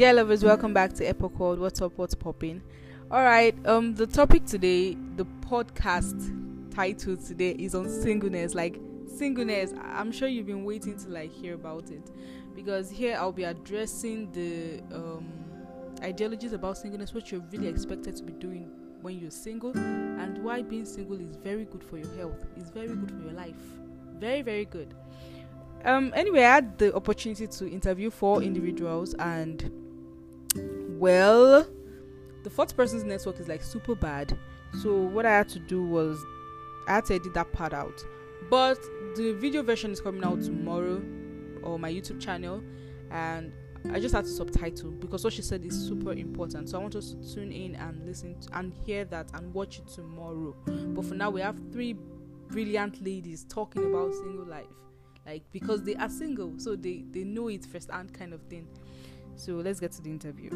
Dear 0.00 0.14
lovers, 0.14 0.42
welcome 0.42 0.72
back 0.72 0.94
to 0.94 1.06
Epoch 1.06 1.38
World. 1.38 1.58
What's 1.58 1.82
up? 1.82 1.92
What's 1.96 2.14
popping? 2.14 2.62
All 3.10 3.22
right. 3.22 3.54
Um, 3.66 3.94
the 3.94 4.06
topic 4.06 4.46
today, 4.46 4.96
the 5.16 5.26
podcast 5.42 6.74
title 6.74 7.18
today 7.18 7.50
is 7.50 7.74
on 7.74 7.86
singleness. 7.90 8.54
Like 8.54 8.80
singleness, 9.14 9.74
I'm 9.78 10.10
sure 10.10 10.26
you've 10.26 10.46
been 10.46 10.64
waiting 10.64 10.96
to 11.00 11.08
like 11.10 11.30
hear 11.30 11.52
about 11.52 11.90
it, 11.90 12.10
because 12.54 12.88
here 12.88 13.14
I'll 13.20 13.30
be 13.30 13.44
addressing 13.44 14.32
the 14.32 14.80
um 14.96 15.30
ideologies 16.02 16.54
about 16.54 16.78
singleness, 16.78 17.12
what 17.12 17.30
you're 17.30 17.44
really 17.52 17.68
expected 17.68 18.16
to 18.16 18.22
be 18.22 18.32
doing 18.32 18.70
when 19.02 19.18
you're 19.18 19.30
single, 19.30 19.76
and 19.76 20.42
why 20.42 20.62
being 20.62 20.86
single 20.86 21.20
is 21.20 21.36
very 21.44 21.66
good 21.66 21.84
for 21.84 21.98
your 21.98 22.10
health. 22.16 22.46
It's 22.56 22.70
very 22.70 22.88
good 22.88 23.10
for 23.10 23.20
your 23.20 23.32
life. 23.32 23.60
Very 24.14 24.40
very 24.40 24.64
good. 24.64 24.94
Um. 25.84 26.10
Anyway, 26.16 26.40
I 26.40 26.54
had 26.54 26.78
the 26.78 26.94
opportunity 26.94 27.46
to 27.46 27.70
interview 27.70 28.08
four 28.08 28.42
individuals 28.42 29.12
and 29.18 29.70
well, 31.00 31.66
the 32.42 32.50
fourth 32.50 32.76
person's 32.76 33.04
network 33.04 33.40
is 33.40 33.48
like 33.48 33.62
super 33.62 33.94
bad. 33.94 34.36
So 34.82 34.94
what 34.96 35.24
I 35.24 35.30
had 35.30 35.48
to 35.48 35.58
do 35.58 35.82
was 35.82 36.22
I 36.86 36.96
had 36.96 37.06
to 37.06 37.14
edit 37.14 37.32
that 37.34 37.50
part 37.52 37.72
out. 37.72 38.04
But 38.50 38.78
the 39.16 39.32
video 39.32 39.62
version 39.62 39.90
is 39.92 40.00
coming 40.00 40.22
out 40.22 40.42
tomorrow 40.42 41.02
on 41.64 41.80
my 41.80 41.90
YouTube 41.90 42.20
channel 42.20 42.62
and 43.10 43.50
I 43.90 43.98
just 43.98 44.14
had 44.14 44.24
to 44.24 44.30
subtitle 44.30 44.90
because 44.90 45.24
what 45.24 45.32
she 45.32 45.40
said 45.40 45.64
is 45.64 45.74
super 45.74 46.12
important. 46.12 46.68
So 46.68 46.78
I 46.78 46.82
want 46.82 46.94
us 46.96 47.14
to 47.14 47.34
tune 47.34 47.50
in 47.50 47.76
and 47.76 48.04
listen 48.06 48.38
to, 48.38 48.58
and 48.58 48.74
hear 48.84 49.06
that 49.06 49.30
and 49.32 49.54
watch 49.54 49.78
it 49.78 49.88
tomorrow. 49.88 50.54
But 50.66 51.06
for 51.06 51.14
now 51.14 51.30
we 51.30 51.40
have 51.40 51.58
three 51.72 51.96
brilliant 52.48 53.02
ladies 53.02 53.46
talking 53.48 53.86
about 53.86 54.12
single 54.12 54.44
life. 54.44 54.66
Like 55.24 55.44
because 55.50 55.82
they 55.82 55.94
are 55.96 56.10
single, 56.10 56.52
so 56.58 56.76
they, 56.76 57.04
they 57.10 57.24
know 57.24 57.48
it 57.48 57.64
firsthand 57.64 58.12
kind 58.12 58.34
of 58.34 58.42
thing. 58.50 58.68
So 59.40 59.54
let's 59.54 59.80
get 59.80 59.92
to 59.92 60.02
the 60.02 60.10
interview. 60.10 60.50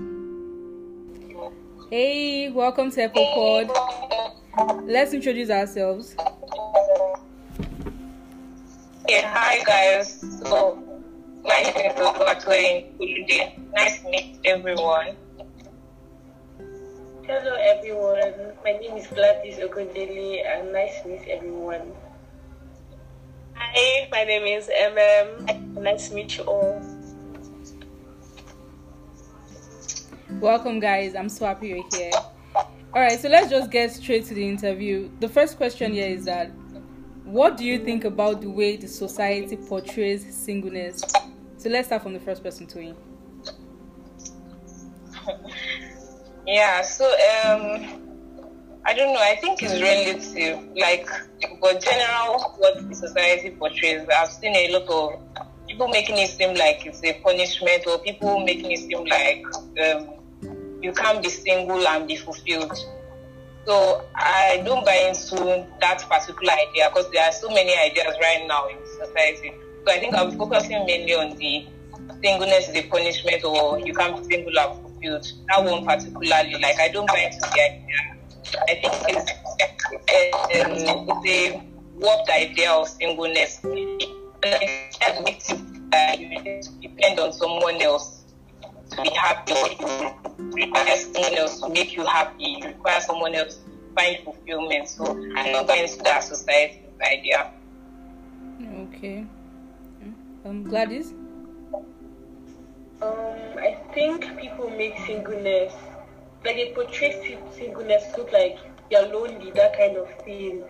Hey, 1.88 2.50
welcome 2.50 2.90
to 2.90 3.04
Apple 3.04 3.24
Pod. 3.32 4.84
Let's 4.84 5.14
introduce 5.14 5.48
ourselves. 5.48 6.14
Yeah, 9.08 9.24
hi 9.32 9.64
guys. 9.64 10.20
So 10.20 11.00
my 11.42 11.62
name 11.62 11.92
is 11.92 11.96
Oluwatoyin 11.96 12.92
Kulude. 12.98 13.72
Nice 13.72 14.02
to 14.02 14.10
meet 14.10 14.38
everyone. 14.44 15.16
Hello 17.24 17.56
everyone, 17.56 18.52
my 18.62 18.72
name 18.72 18.98
is 18.98 19.06
Gladys 19.06 19.56
Ogundele 19.64 20.44
and 20.44 20.74
nice 20.74 21.00
to 21.00 21.08
meet 21.08 21.26
everyone. 21.28 21.90
Hi, 23.54 24.08
my 24.12 24.24
name 24.24 24.44
is 24.44 24.68
MM. 24.68 25.72
Nice 25.80 26.10
to 26.10 26.14
meet 26.16 26.36
you 26.36 26.44
all. 26.44 26.93
Welcome, 30.44 30.78
guys. 30.78 31.14
I'm 31.14 31.30
so 31.30 31.46
happy 31.46 31.68
you're 31.68 31.84
here. 31.90 32.10
All 32.54 33.00
right, 33.00 33.18
so 33.18 33.30
let's 33.30 33.48
just 33.48 33.70
get 33.70 33.90
straight 33.92 34.26
to 34.26 34.34
the 34.34 34.46
interview. 34.46 35.08
The 35.18 35.26
first 35.26 35.56
question 35.56 35.94
here 35.94 36.06
is 36.06 36.26
that 36.26 36.50
what 37.24 37.56
do 37.56 37.64
you 37.64 37.82
think 37.82 38.04
about 38.04 38.42
the 38.42 38.50
way 38.50 38.76
the 38.76 38.86
society 38.86 39.56
portrays 39.56 40.36
singleness? 40.36 41.02
So 41.56 41.70
let's 41.70 41.86
start 41.86 42.02
from 42.02 42.12
the 42.12 42.20
first 42.20 42.42
person, 42.42 42.66
Twin. 42.66 42.94
Yeah, 46.46 46.82
so 46.82 47.06
um 47.06 48.28
I 48.84 48.92
don't 48.92 49.14
know, 49.14 49.22
I 49.22 49.36
think 49.40 49.62
it's 49.62 49.80
relative. 49.80 50.62
Like 50.76 51.08
but 51.58 51.80
general 51.82 52.54
what 52.58 52.86
the 52.86 52.94
society 52.94 53.48
portrays. 53.48 54.06
I've 54.14 54.28
seen 54.28 54.54
a 54.54 54.72
lot 54.72 54.88
of 54.90 55.66
people 55.66 55.88
making 55.88 56.18
it 56.18 56.28
seem 56.28 56.54
like 56.54 56.84
it's 56.84 57.02
a 57.02 57.14
punishment 57.20 57.86
or 57.86 57.98
people 58.00 58.40
making 58.40 58.72
it 58.72 58.80
seem 58.80 59.06
like 59.06 59.42
um, 59.82 60.20
you 60.84 60.92
can't 60.92 61.22
be 61.22 61.30
single 61.30 61.88
and 61.88 62.06
be 62.06 62.14
fulfilled. 62.14 62.76
So 63.64 64.04
I 64.14 64.62
don't 64.66 64.84
buy 64.84 65.08
into 65.08 65.66
that 65.80 66.04
particular 66.06 66.52
idea 66.52 66.90
because 66.90 67.10
there 67.10 67.24
are 67.24 67.32
so 67.32 67.48
many 67.48 67.74
ideas 67.74 68.14
right 68.20 68.44
now 68.46 68.68
in 68.68 68.76
society. 68.86 69.54
So 69.86 69.92
I 69.94 69.98
think 69.98 70.14
I'm 70.14 70.36
focusing 70.36 70.84
mainly 70.84 71.14
on 71.14 71.36
the 71.38 71.66
singleness 72.22 72.68
is 72.68 72.76
a 72.76 72.82
punishment 72.82 73.42
or 73.44 73.78
you 73.80 73.94
can't 73.94 74.14
be 74.18 74.34
single 74.34 74.58
and 74.58 74.82
fulfilled. 74.82 75.26
That 75.48 75.64
one 75.64 75.86
particularly, 75.86 76.52
like 76.60 76.78
I 76.78 76.88
don't 76.88 77.08
buy 77.08 77.30
into 77.32 77.40
the 77.40 77.62
idea. 77.62 78.00
I 78.68 78.74
think 78.74 78.92
it's, 79.08 79.30
um, 81.00 81.16
it's 81.24 81.26
a 81.26 81.62
warped 81.94 82.28
idea 82.28 82.70
of 82.72 82.88
singleness. 82.88 83.64
And 83.64 84.02
it 84.52 85.24
makes 85.24 85.48
you 85.50 86.60
depend 86.82 87.20
on 87.20 87.32
someone 87.32 87.80
else 87.80 88.23
be 89.02 89.10
happy. 89.10 89.54
You 89.78 90.50
require 90.52 90.96
someone 90.96 91.34
else 91.34 91.60
to 91.60 91.68
make 91.68 91.96
you 91.96 92.04
happy. 92.04 92.58
You 92.60 92.66
require 92.66 93.00
someone 93.00 93.34
else 93.34 93.56
to 93.56 93.70
find 93.94 94.18
fulfillment. 94.24 94.88
So 94.88 95.04
I'm 95.36 95.52
not 95.52 95.66
going 95.66 95.88
to 95.88 95.98
that 96.04 96.24
society's 96.24 96.78
idea. 97.00 97.52
Okay. 98.62 99.26
Um, 100.44 100.62
Gladys? 100.62 101.12
Um, 103.00 103.58
I 103.58 103.76
think 103.92 104.38
people 104.38 104.70
make 104.70 104.96
singleness, 105.06 105.72
like 106.44 106.56
they 106.56 106.72
portray 106.74 107.38
singleness 107.52 108.04
look 108.16 108.32
like 108.32 108.58
you're 108.90 109.06
lonely, 109.08 109.50
that 109.52 109.76
kind 109.76 109.96
of 109.96 110.08
thing. 110.24 110.62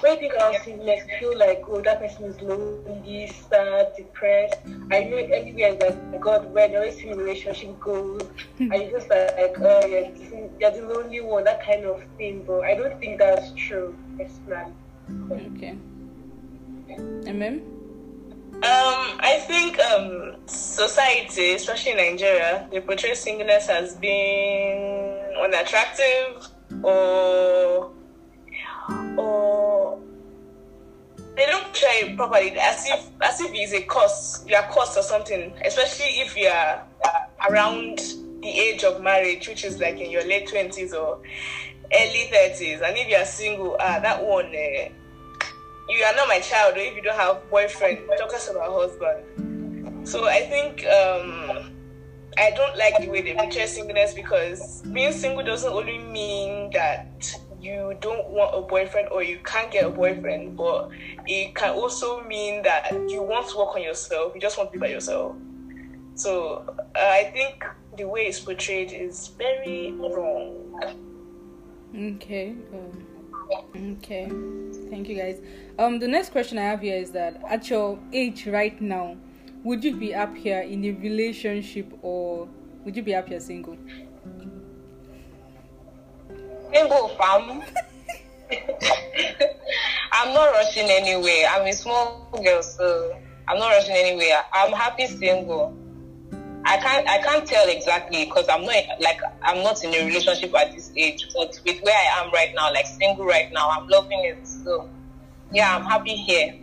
When 0.00 0.12
you 0.12 0.18
think 0.20 0.34
about 0.34 0.54
singleness, 0.62 1.02
you 1.08 1.18
feel 1.18 1.38
like, 1.38 1.64
oh, 1.68 1.80
that 1.80 2.00
person 2.00 2.24
is 2.24 2.40
lonely, 2.40 3.26
sad, 3.48 3.92
depressed. 3.96 4.58
I 4.92 5.04
know 5.04 5.16
everywhere 5.16 5.74
that 5.76 6.12
like, 6.12 6.20
God, 6.20 6.52
where 6.52 6.68
they 6.68 6.76
always 6.76 6.96
see 6.96 7.12
relationship 7.12 7.80
goals, 7.80 8.22
and 8.58 8.72
you 8.74 8.90
just 8.90 9.08
like, 9.10 9.56
oh, 9.58 9.86
you're, 9.86 10.10
you're 10.60 10.70
the 10.70 10.82
lonely 10.82 11.20
one, 11.20 11.44
that 11.44 11.64
kind 11.64 11.84
of 11.84 12.02
thing. 12.16 12.44
But 12.46 12.60
I 12.60 12.74
don't 12.74 12.98
think 13.00 13.18
that's 13.18 13.52
true, 13.54 13.96
personally. 14.16 14.72
Okay. 15.32 15.76
And 16.90 17.42
then? 17.42 17.62
Um, 18.58 19.18
I 19.20 19.42
think 19.46 19.78
um, 19.80 20.36
society, 20.46 21.54
especially 21.54 21.92
in 21.92 21.98
Nigeria, 21.98 22.68
they 22.70 22.80
portray 22.80 23.14
singleness 23.14 23.68
as 23.68 23.94
being 23.96 25.18
unattractive 25.40 26.48
or 26.82 27.92
or 29.16 30.00
they 31.36 31.46
don't 31.46 31.66
it 31.74 32.16
properly 32.16 32.50
as 32.58 32.86
if 32.88 33.10
as 33.22 33.40
if 33.40 33.50
it's 33.52 33.72
a 33.72 33.82
cost, 33.82 34.48
you're 34.48 34.62
cost 34.62 34.98
or 34.98 35.02
something. 35.02 35.52
Especially 35.64 36.06
if 36.20 36.36
you're 36.36 36.50
uh, 36.50 37.48
around 37.50 37.98
the 38.40 38.48
age 38.48 38.84
of 38.84 39.02
marriage, 39.02 39.48
which 39.48 39.64
is 39.64 39.78
like 39.78 40.00
in 40.00 40.10
your 40.10 40.24
late 40.24 40.48
twenties 40.48 40.92
or 40.92 41.20
early 41.94 42.28
thirties, 42.30 42.80
and 42.80 42.96
if 42.96 43.08
you're 43.08 43.24
single, 43.24 43.76
ah, 43.80 43.98
that 44.00 44.24
one. 44.24 44.46
Uh, 44.46 44.88
you 45.88 46.04
are 46.04 46.14
not 46.14 46.28
my 46.28 46.38
child 46.40 46.76
or 46.76 46.80
if 46.80 46.94
you 46.94 47.02
don't 47.02 47.16
have 47.16 47.48
boyfriend 47.50 47.98
talk 48.18 48.32
us 48.34 48.50
about 48.50 48.70
husband 48.70 50.06
so 50.06 50.26
i 50.26 50.40
think 50.40 50.84
um 50.86 51.72
i 52.36 52.50
don't 52.50 52.76
like 52.76 52.94
the 53.00 53.08
way 53.08 53.22
they 53.22 53.34
portray 53.34 53.66
singleness 53.66 54.12
because 54.12 54.82
being 54.92 55.12
single 55.12 55.42
doesn't 55.42 55.72
only 55.72 55.98
mean 55.98 56.70
that 56.72 57.34
you 57.60 57.96
don't 58.00 58.28
want 58.28 58.56
a 58.56 58.60
boyfriend 58.60 59.08
or 59.10 59.22
you 59.22 59.38
can't 59.44 59.70
get 59.70 59.84
a 59.84 59.90
boyfriend 59.90 60.56
but 60.56 60.90
it 61.26 61.54
can 61.54 61.70
also 61.70 62.22
mean 62.24 62.62
that 62.62 62.92
you 63.08 63.22
want 63.22 63.48
to 63.48 63.56
work 63.56 63.74
on 63.74 63.82
yourself 63.82 64.32
you 64.34 64.40
just 64.40 64.56
want 64.58 64.70
to 64.70 64.78
be 64.78 64.80
by 64.80 64.88
yourself 64.88 65.34
so 66.14 66.64
uh, 66.94 66.98
i 66.98 67.30
think 67.32 67.64
the 67.96 68.04
way 68.04 68.22
it's 68.26 68.40
portrayed 68.40 68.92
is 68.92 69.28
very 69.38 69.92
wrong 69.92 70.68
Okay. 71.96 72.54
Um, 72.72 73.96
okay. 73.96 74.28
Thank 74.90 75.08
you, 75.08 75.16
guys. 75.16 75.40
Um, 75.78 75.98
the 75.98 76.08
next 76.08 76.30
question 76.30 76.58
I 76.58 76.62
have 76.62 76.80
here 76.80 76.96
is 76.96 77.10
that 77.12 77.40
at 77.48 77.70
your 77.70 77.98
age 78.12 78.46
right 78.46 78.78
now, 78.80 79.16
would 79.64 79.82
you 79.82 79.96
be 79.96 80.12
happier 80.12 80.60
in 80.60 80.84
a 80.84 80.90
relationship 80.92 81.92
or 82.02 82.48
would 82.84 82.96
you 82.96 83.02
be 83.02 83.12
happier 83.12 83.40
single? 83.40 83.76
Single 86.72 87.08
fam. 87.08 87.62
I'm 90.12 90.34
not 90.34 90.50
rushing 90.52 90.88
anywhere. 90.88 91.48
I'm 91.50 91.66
a 91.66 91.72
small 91.72 92.28
girl, 92.42 92.62
so 92.62 93.16
I'm 93.46 93.58
not 93.58 93.68
rushing 93.68 93.96
anywhere. 93.96 94.42
I'm 94.52 94.72
happy 94.72 95.06
single. 95.06 95.76
I 96.64 96.76
can't 96.76 97.08
I 97.08 97.18
can't 97.18 97.46
tell 97.46 97.68
exactly 97.68 98.26
because 98.26 98.48
I'm 98.48 98.62
not 98.62 98.74
like 99.00 99.20
I'm 99.42 99.62
not 99.62 99.82
in 99.84 99.94
a 99.94 100.06
relationship 100.06 100.54
at 100.54 100.74
this 100.74 100.92
age. 100.96 101.26
But 101.34 101.58
with 101.64 101.80
where 101.82 101.94
I 101.94 102.24
am 102.24 102.32
right 102.32 102.52
now, 102.54 102.72
like 102.72 102.86
single 102.86 103.24
right 103.24 103.50
now, 103.52 103.70
I'm 103.70 103.88
loving 103.88 104.24
it. 104.24 104.46
So 104.46 104.88
yeah, 105.52 105.76
I'm 105.76 105.84
happy 105.84 106.14
here. 106.14 106.54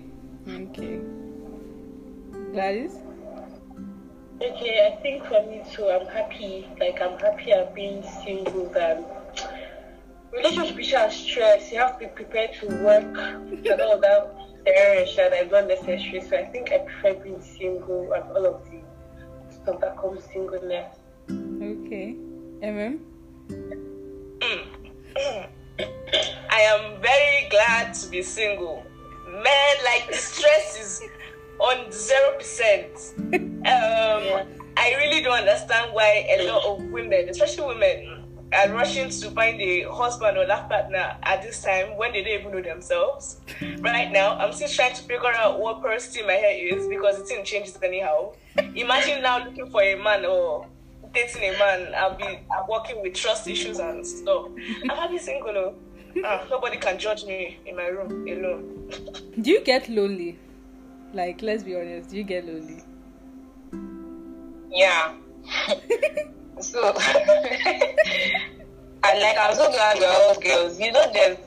Okay. 0.48 1.00
Gladys? 2.52 2.94
Okay, 4.42 4.92
I 4.92 5.02
think 5.02 5.24
for 5.26 5.42
me 5.48 5.64
too, 5.74 5.88
I'm 5.90 6.06
happy. 6.08 6.68
Like 6.80 7.02
I'm 7.02 7.18
happier 7.18 7.68
being 7.74 8.04
single 8.24 8.70
than 8.70 9.06
relationship 10.36 10.80
is 10.80 10.88
just 10.88 11.24
stress. 11.24 11.72
You 11.72 11.80
have 11.80 12.00
to 12.00 12.08
be 12.08 12.12
prepared 12.14 12.54
to 12.60 12.68
work 12.84 13.04
and 13.04 13.82
all 13.82 14.00
that 14.00 14.36
error 14.66 15.06
that 15.16 15.34
is 15.34 15.52
not 15.52 15.68
necessary. 15.68 16.22
So 16.22 16.38
I 16.38 16.46
think 16.46 16.72
I 16.72 16.80
prefer 16.80 17.24
being 17.24 17.42
single 17.42 18.12
and 18.14 18.24
all 18.32 18.46
of 18.46 18.66
the 18.66 18.82
stuff 19.54 19.80
that 19.82 19.98
comes 19.98 20.24
singleness. 20.26 20.96
Okay. 21.30 22.16
MM? 22.62 23.00
I 26.50 26.62
am 26.62 27.02
very 27.02 27.50
glad 27.50 27.94
to 27.96 28.10
be 28.10 28.22
single. 28.22 28.86
Man, 29.28 29.76
like 29.84 30.08
the 30.10 30.18
stress 30.18 30.80
is 30.80 31.02
on 31.60 31.92
zero 31.92 32.38
percent. 32.38 33.52
Um, 33.66 34.46
I 34.78 34.94
really 34.98 35.24
don't 35.24 35.40
understand 35.40 35.92
why 35.92 36.28
a 36.38 36.46
lot 36.48 36.64
of 36.66 36.84
women, 36.92 37.30
especially 37.30 37.66
women, 37.66 38.15
are 38.56 38.74
rushing 38.74 39.10
to 39.10 39.32
find 39.32 39.60
a 39.62 39.84
husband 39.84 40.38
or 40.38 40.46
life 40.46 40.70
partner 40.70 41.18
at 41.24 41.42
this 41.42 41.62
time 41.62 41.98
when 41.98 42.14
they 42.14 42.24
don't 42.24 42.40
even 42.42 42.52
know 42.52 42.62
themselves. 42.62 43.42
Right 43.80 44.12
now, 44.12 44.38
I'm 44.38 44.54
still 44.54 44.70
trying 44.70 44.96
to 44.96 45.02
figure 45.04 45.34
out 45.34 45.60
what 45.60 45.82
porosity 45.82 46.24
my 46.24 46.34
hair 46.34 46.76
is 46.76 46.88
because 46.88 47.20
it 47.20 47.28
didn't 47.28 47.46
change 47.46 47.72
anyhow. 47.84 48.34
Imagine 48.76 49.22
now 49.22 49.44
looking 49.46 49.70
for 49.70 49.82
a 49.82 49.96
man 49.96 50.26
or 50.26 50.68
dating 51.14 51.44
a 51.56 51.58
man, 51.58 51.94
I'll 51.96 52.16
be 52.16 52.40
working 52.70 53.02
with 53.02 53.14
trust 53.14 53.48
issues 53.48 53.80
and 53.80 54.06
stuff. 54.06 54.48
I'm 54.84 54.98
happy 54.98 55.18
single. 55.18 55.54
though. 55.54 55.76
Ah, 56.24 56.46
nobody 56.50 56.78
can 56.78 56.98
judge 56.98 57.26
me 57.26 57.60
in 57.66 57.76
my 57.76 57.88
room 57.88 58.28
alone. 58.28 58.92
Do 59.42 59.50
you 59.50 59.62
get 59.64 59.90
lonely? 59.90 60.38
Like, 61.14 61.42
let's 61.42 61.64
be 61.64 61.76
honest, 61.76 62.10
do 62.10 62.18
you 62.18 62.24
get 62.24 62.46
lonely? 62.46 62.84
Yeah. 64.70 65.14
so, 66.62 66.88
and 67.66 69.20
like 69.22 69.38
I'm 69.40 69.56
so 69.56 69.70
glad 69.72 70.00
we're 70.00 70.08
all 70.08 70.40
girls. 70.40 70.80
You 70.80 70.92
know, 70.92 71.06
there's 71.14 71.38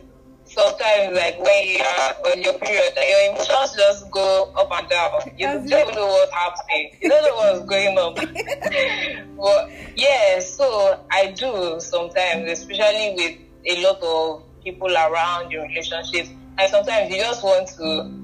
sometimes 0.44 1.16
like 1.16 1.38
when 1.38 1.68
you 1.68 1.78
are 1.80 2.14
on 2.26 2.42
your 2.42 2.54
period, 2.54 2.92
like, 2.96 3.08
your 3.08 3.32
emotions 3.32 3.76
just 3.76 4.10
go 4.10 4.52
up 4.56 4.68
and 4.72 4.88
down. 4.88 5.10
You 5.36 5.46
That's 5.46 5.70
don't 5.70 5.82
even 5.82 5.94
know 5.94 6.06
what's 6.06 6.32
happening. 6.32 6.90
You 7.00 7.08
don't 7.08 7.22
know 7.24 7.36
what's 7.36 7.64
going 7.68 7.98
on. 7.98 8.14
but 9.36 9.70
yeah, 9.96 10.40
so 10.40 11.04
I 11.10 11.32
do 11.32 11.80
sometimes, 11.80 12.50
especially 12.50 13.14
with 13.16 13.36
a 13.66 13.82
lot 13.82 14.02
of 14.02 14.42
people 14.62 14.88
around 14.88 15.50
your 15.50 15.62
relationships. 15.64 16.30
And 16.58 16.70
sometimes 16.70 17.10
you 17.10 17.18
just 17.18 17.42
want 17.44 17.68
to 17.78 18.18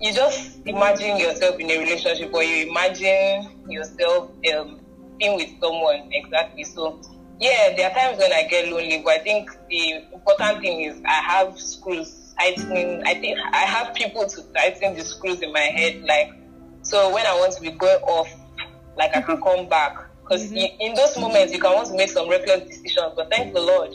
you 0.00 0.14
just 0.14 0.60
imagine 0.66 1.18
yourself 1.18 1.58
in 1.58 1.70
a 1.70 1.78
relationship 1.78 2.32
or 2.32 2.42
you 2.42 2.70
imagine 2.70 3.46
yourself 3.68 4.30
um, 4.56 4.79
being 5.20 5.36
with 5.36 5.50
someone 5.60 6.08
exactly. 6.12 6.64
So 6.64 7.00
yeah, 7.38 7.74
there 7.76 7.90
are 7.90 7.94
times 7.94 8.18
when 8.18 8.32
I 8.32 8.42
get 8.48 8.68
lonely, 8.68 9.00
but 9.04 9.14
I 9.14 9.18
think 9.18 9.50
the 9.68 10.04
important 10.12 10.60
thing 10.60 10.82
is 10.82 11.00
I 11.06 11.22
have 11.22 11.58
screws 11.58 12.34
tightening. 12.38 13.02
I 13.06 13.14
think 13.14 13.38
I 13.52 13.58
have 13.58 13.94
people 13.94 14.26
to 14.26 14.42
tighten 14.52 14.96
the 14.96 15.04
screws 15.04 15.40
in 15.40 15.52
my 15.52 15.60
head. 15.60 16.02
Like 16.02 16.32
so, 16.82 17.12
when 17.12 17.26
I 17.26 17.34
want 17.34 17.52
to 17.54 17.60
be 17.60 17.70
going 17.70 18.02
off, 18.02 18.28
like 18.96 19.16
I 19.16 19.20
can 19.20 19.36
mm-hmm. 19.36 19.58
come 19.58 19.68
back. 19.68 20.06
Because 20.22 20.50
mm-hmm. 20.50 20.80
in 20.80 20.94
those 20.94 21.16
moments, 21.18 21.52
you 21.52 21.60
can 21.60 21.72
want 21.72 21.88
to 21.88 21.96
make 21.96 22.10
some 22.10 22.28
reckless 22.28 22.68
decisions. 22.68 23.12
But 23.16 23.30
thank 23.30 23.54
the 23.54 23.60
Lord. 23.60 23.90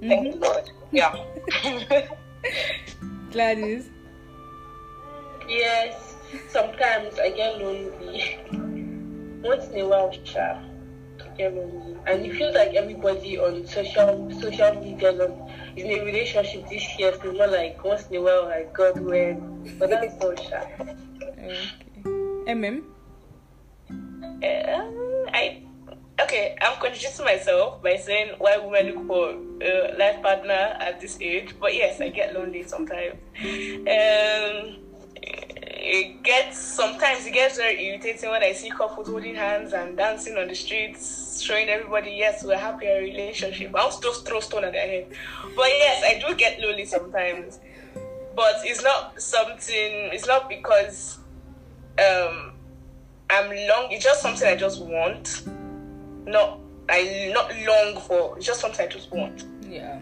Thank 0.00 0.32
the 0.32 0.38
mm-hmm. 0.38 0.42
Lord. 0.42 0.70
Yeah. 0.92 1.14
Gladys? 3.32 3.90
Yes, 5.48 6.16
sometimes 6.48 7.18
I 7.18 7.30
get 7.30 7.58
lonely. 7.58 8.38
Once 9.46 9.68
in 9.68 9.80
a 9.80 9.86
while, 9.86 10.10
sure, 10.24 10.58
I 11.22 11.28
get 11.38 11.54
lonely, 11.54 11.96
and 12.06 12.26
it 12.26 12.34
feels 12.34 12.54
like 12.54 12.74
everybody 12.74 13.38
on 13.38 13.66
social 13.66 14.28
social 14.40 14.74
media 14.82 15.12
is 15.12 15.84
in 15.84 15.86
a 15.86 16.04
relationship 16.04 16.68
this 16.68 16.82
year. 16.98 17.14
So 17.22 17.32
more 17.32 17.46
like 17.46 17.82
once 17.84 18.08
in 18.08 18.16
a 18.16 18.22
while, 18.22 18.44
like 18.46 18.74
God 18.74 18.98
when, 19.00 19.76
but 19.78 19.90
that's 19.90 20.18
all, 20.24 20.34
sure. 20.34 20.66
Okay. 21.22 21.46
MM? 22.50 22.82
Uh, 24.42 24.82
I 25.32 25.62
okay. 26.20 26.56
I'm 26.60 26.78
contradicting 26.80 27.24
myself 27.24 27.82
by 27.82 27.96
saying 27.96 28.34
why 28.38 28.58
women 28.58 28.94
look 28.94 29.06
for 29.06 29.30
a 29.62 29.94
life 29.98 30.22
partner 30.22 30.76
at 30.80 31.00
this 31.00 31.18
age. 31.20 31.54
But 31.60 31.74
yes, 31.74 32.00
I 32.00 32.08
get 32.10 32.34
lonely 32.34 32.62
sometimes. 32.62 33.14
Um, 33.38 34.85
it 35.86 36.22
gets 36.24 36.58
sometimes 36.58 37.24
it 37.26 37.32
gets 37.32 37.56
very 37.56 37.80
irritating 37.86 38.28
when 38.28 38.42
I 38.42 38.52
see 38.52 38.70
couples 38.70 39.08
holding 39.08 39.36
hands 39.36 39.72
and 39.72 39.96
dancing 39.96 40.36
on 40.36 40.48
the 40.48 40.54
streets, 40.54 41.40
showing 41.40 41.68
everybody 41.68 42.10
yes 42.10 42.42
we're 42.44 42.58
happy 42.58 42.86
in 42.86 42.96
a 42.96 43.00
relationship. 43.00 43.72
I'll 43.74 43.98
just 44.00 44.26
throw 44.26 44.40
stone 44.40 44.64
at 44.64 44.72
their 44.72 44.86
head. 44.86 45.06
But 45.54 45.68
yes, 45.68 46.02
I 46.04 46.18
do 46.26 46.34
get 46.34 46.58
lonely 46.60 46.86
sometimes. 46.86 47.60
But 48.34 48.56
it's 48.64 48.82
not 48.82 49.20
something. 49.20 50.10
It's 50.12 50.26
not 50.26 50.48
because 50.48 51.18
um 51.98 52.52
I'm 53.30 53.48
long. 53.68 53.88
It's 53.90 54.04
just 54.04 54.20
something 54.20 54.46
I 54.46 54.56
just 54.56 54.82
want. 54.82 55.46
Not 56.26 56.58
I 56.88 57.30
not 57.32 57.52
long 57.64 58.02
for. 58.02 58.36
It's 58.36 58.46
just 58.46 58.60
something 58.60 58.84
I 58.84 58.88
just 58.88 59.12
want. 59.12 59.44
Yeah. 59.62 60.00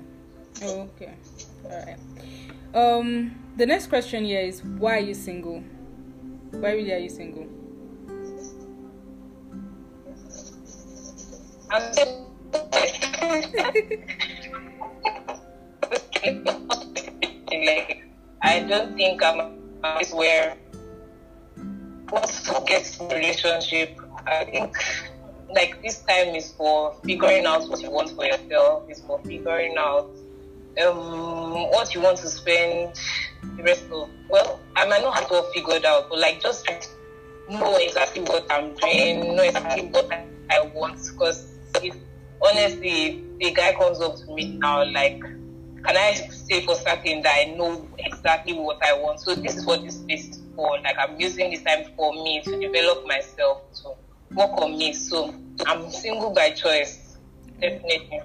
Okay. 0.63 1.15
Alright. 1.65 1.99
Um 2.75 3.35
the 3.57 3.67
next 3.67 3.89
question 3.89 4.25
here 4.25 4.41
is 4.41 4.65
why 4.65 4.97
are 4.97 5.01
you 5.01 5.15
single? 5.15 5.63
Why 6.51 6.73
really 6.73 6.93
are 6.93 6.99
you 6.99 7.09
single? 7.09 7.47
I 18.43 18.61
don't 18.61 18.95
think 18.95 19.23
I'm 19.23 19.59
place 19.83 20.13
where 20.13 20.57
once 22.11 22.43
to 22.43 22.63
get 22.67 22.99
relationship, 23.11 23.99
I 24.27 24.45
think 24.45 24.77
like 25.55 25.83
this 25.83 26.03
time 26.03 26.35
is 26.35 26.53
for 26.53 26.95
figuring 27.05 27.47
out 27.47 27.69
what 27.69 27.83
you 27.83 27.91
want 27.91 28.11
for 28.11 28.25
yourself, 28.25 28.89
is 28.89 29.01
for 29.01 29.19
figuring 29.21 29.77
out 29.79 30.11
um 30.83 31.71
what 31.71 31.95
you 31.95 32.01
want 32.01 32.19
to 32.19 32.29
spend 32.29 32.95
the 33.57 33.63
rest 33.63 33.85
of 33.91 34.11
well, 34.29 34.61
I 34.77 34.87
might 34.87 35.03
not 35.03 35.15
have 35.15 35.29
to 35.29 35.43
figure 35.55 35.75
it 35.75 35.85
out, 35.85 36.09
but 36.11 36.19
like 36.19 36.41
just 36.43 36.69
know 37.49 37.77
exactly 37.77 38.23
what 38.23 38.47
I'm 38.51 38.75
doing, 38.75 39.37
know 39.37 39.43
exactly 39.43 39.89
what 39.89 40.11
I, 40.13 40.27
want. 40.75 40.99
Because 41.13 41.59
if 41.83 41.95
honestly 42.45 43.25
the 43.41 43.53
guy 43.53 43.73
comes 43.75 44.01
up 44.01 44.17
to 44.17 44.35
me 44.35 44.59
now, 44.61 44.85
like, 44.91 45.21
can 45.85 45.97
I 45.97 46.15
say 46.31 46.65
for 46.65 46.75
certain 46.75 47.23
that 47.23 47.47
I 47.47 47.55
know 47.57 47.89
exactly 47.99 48.55
what 48.55 48.79
I 48.85 48.95
want? 48.95 49.21
So 49.21 49.35
this 49.35 49.57
is 49.57 49.67
what 49.67 49.85
this 49.85 50.01
space 50.01 50.31
is 50.31 50.41
for. 50.57 50.71
Like 50.83 50.97
I'm 50.99 51.21
using 51.21 51.51
this 51.51 51.63
time 51.63 51.85
for 51.97 52.13
me 52.13 52.43
to 52.43 52.59
develop 52.59 53.07
myself, 53.07 53.59
to 53.83 53.91
work 54.35 54.61
on 54.61 54.79
me. 54.79 54.93
So 54.95 55.35
I'm 55.67 55.91
single 55.91 56.33
by 56.33 56.51
choice, 56.51 57.19
definitely. 57.61 58.21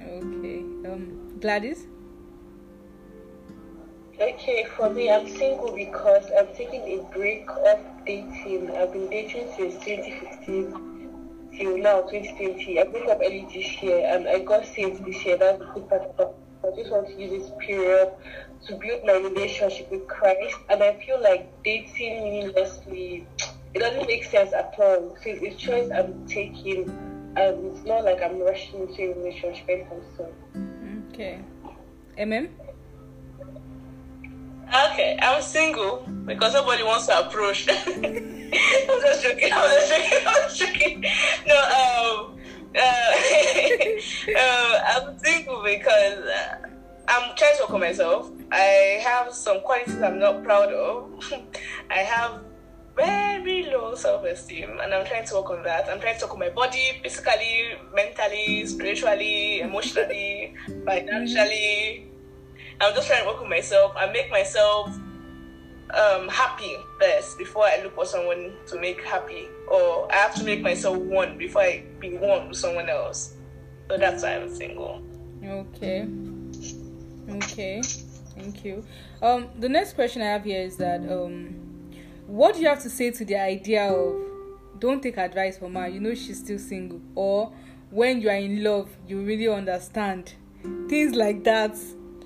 Okay. 0.00 0.43
Gladys? 1.44 1.86
Okay, 4.18 4.64
for 4.78 4.88
me, 4.88 5.10
I'm 5.10 5.28
single 5.28 5.76
because 5.76 6.24
I'm 6.38 6.46
taking 6.56 6.80
a 6.80 7.04
break 7.12 7.46
of 7.50 7.80
dating. 8.06 8.70
I've 8.70 8.94
been 8.94 9.10
dating 9.10 9.52
since 9.54 9.74
2015 9.84 11.52
till 11.54 11.76
now, 11.76 12.00
2020. 12.08 12.80
I 12.80 12.84
broke 12.84 13.10
up 13.10 13.18
early 13.22 13.46
this 13.52 13.82
year 13.82 14.06
and 14.08 14.26
I 14.26 14.38
got 14.38 14.64
saved 14.64 15.04
this 15.04 15.22
year. 15.26 15.36
That's 15.36 15.58
the 15.58 15.66
good 15.66 15.86
part 15.90 16.08
about. 16.14 16.34
I 16.64 16.74
just 16.74 16.90
want 16.90 17.08
to 17.08 17.12
use 17.12 17.32
this 17.42 17.52
period 17.60 18.08
to 18.66 18.76
build 18.76 19.04
my 19.04 19.16
relationship 19.16 19.90
with 19.90 20.08
Christ. 20.08 20.56
And 20.70 20.82
I 20.82 20.94
feel 21.04 21.20
like 21.20 21.62
dating 21.62 22.24
meaninglessly, 22.24 23.26
it 23.74 23.80
doesn't 23.80 24.06
make 24.06 24.24
sense 24.24 24.54
at 24.54 24.74
all. 24.78 25.14
So 25.22 25.28
it's 25.28 25.56
a 25.56 25.58
choice 25.58 25.90
I'm 25.90 26.26
taking. 26.26 26.88
And 27.36 27.66
it's 27.66 27.84
not 27.84 28.02
like 28.02 28.22
I'm 28.22 28.40
rushing 28.40 28.88
into 28.88 29.12
a 29.12 29.14
relationship 29.14 29.68
anytime 29.68 30.00
soon. 30.16 30.63
Okay. 31.14 31.38
MM? 32.18 32.48
Okay, 34.66 35.16
I'm 35.22 35.40
single 35.42 36.04
because 36.26 36.54
nobody 36.54 36.82
wants 36.82 37.06
to 37.06 37.20
approach. 37.20 37.68
I'm 37.70 38.52
just 38.52 39.22
joking. 39.22 39.52
I'm 39.52 39.70
just 39.70 39.90
joking. 39.92 40.26
I'm 40.26 40.34
just 40.42 40.58
joking. 40.58 41.04
No, 41.46 41.54
um, 41.54 42.36
uh, 42.74 42.80
uh, 44.36 44.80
I'm 44.88 45.16
single 45.20 45.62
because 45.62 46.18
uh, 46.18 46.66
I'm 47.06 47.36
trying 47.36 47.58
to 47.58 47.62
work 47.62 47.70
on 47.70 47.80
myself. 47.80 48.32
I 48.50 48.98
have 49.06 49.32
some 49.32 49.60
qualities 49.60 50.02
I'm 50.02 50.18
not 50.18 50.42
proud 50.42 50.72
of. 50.72 51.32
I 51.90 51.98
have 51.98 52.42
very 52.94 53.64
low 53.64 53.94
self-esteem, 53.94 54.78
and 54.82 54.94
I'm 54.94 55.04
trying 55.06 55.26
to 55.26 55.34
work 55.34 55.50
on 55.50 55.62
that. 55.64 55.88
I'm 55.88 56.00
trying 56.00 56.18
to 56.18 56.26
work 56.26 56.34
on 56.34 56.40
my 56.40 56.50
body, 56.50 57.00
physically, 57.02 57.76
mentally, 57.94 58.64
spiritually, 58.66 59.60
emotionally, 59.60 60.54
financially. 60.84 62.08
I'm 62.80 62.94
just 62.94 63.08
trying 63.08 63.22
to 63.22 63.28
work 63.28 63.42
on 63.42 63.48
myself 63.48 63.94
and 63.98 64.12
make 64.12 64.30
myself 64.30 64.88
um, 65.94 66.28
happy 66.28 66.74
first 67.00 67.38
before 67.38 67.64
I 67.64 67.82
look 67.82 67.94
for 67.94 68.06
someone 68.06 68.52
to 68.66 68.80
make 68.80 69.02
happy, 69.02 69.48
or 69.68 70.10
I 70.12 70.16
have 70.16 70.34
to 70.36 70.44
make 70.44 70.62
myself 70.62 70.96
one 70.96 71.38
before 71.38 71.62
I 71.62 71.84
be 72.00 72.16
one 72.16 72.48
with 72.48 72.58
someone 72.58 72.88
else. 72.88 73.34
So 73.88 73.98
that's 73.98 74.22
why 74.22 74.36
I'm 74.36 74.54
single. 74.54 75.02
Okay. 75.44 76.08
Okay. 77.28 77.82
Thank 78.34 78.64
you. 78.64 78.84
Um, 79.22 79.48
the 79.58 79.68
next 79.68 79.92
question 79.94 80.22
I 80.22 80.26
have 80.26 80.44
here 80.44 80.60
is 80.60 80.76
that 80.78 81.00
um, 81.02 81.63
what 82.26 82.54
do 82.54 82.60
you 82.60 82.68
have 82.68 82.82
to 82.82 82.90
say 82.90 83.10
to 83.10 83.24
the 83.24 83.36
idea 83.36 83.84
of 83.92 84.24
don't 84.78 85.02
take 85.02 85.16
advice 85.16 85.58
from 85.58 85.74
her. 85.74 85.88
You 85.88 86.00
know 86.00 86.14
she's 86.14 86.38
still 86.40 86.58
single. 86.58 87.00
Or 87.14 87.52
when 87.90 88.20
you 88.20 88.28
are 88.28 88.36
in 88.36 88.62
love, 88.62 88.88
you 89.06 89.22
really 89.22 89.48
understand. 89.48 90.34
Things 90.88 91.14
like 91.14 91.44
that. 91.44 91.76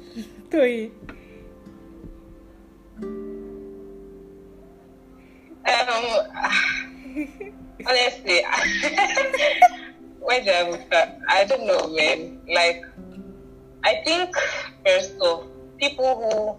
Toy. 0.50 0.90
Um, 5.66 6.04
honestly, 7.86 8.42
where 10.20 10.42
do 10.42 10.50
I 10.50 10.84
start? 10.86 11.08
I 11.28 11.44
don't 11.44 11.66
know, 11.66 11.88
man. 11.94 12.40
Like, 12.48 12.82
I 13.84 14.02
think 14.04 14.34
first 14.86 15.14
of 15.20 15.46
people 15.78 16.16
who 16.16 16.56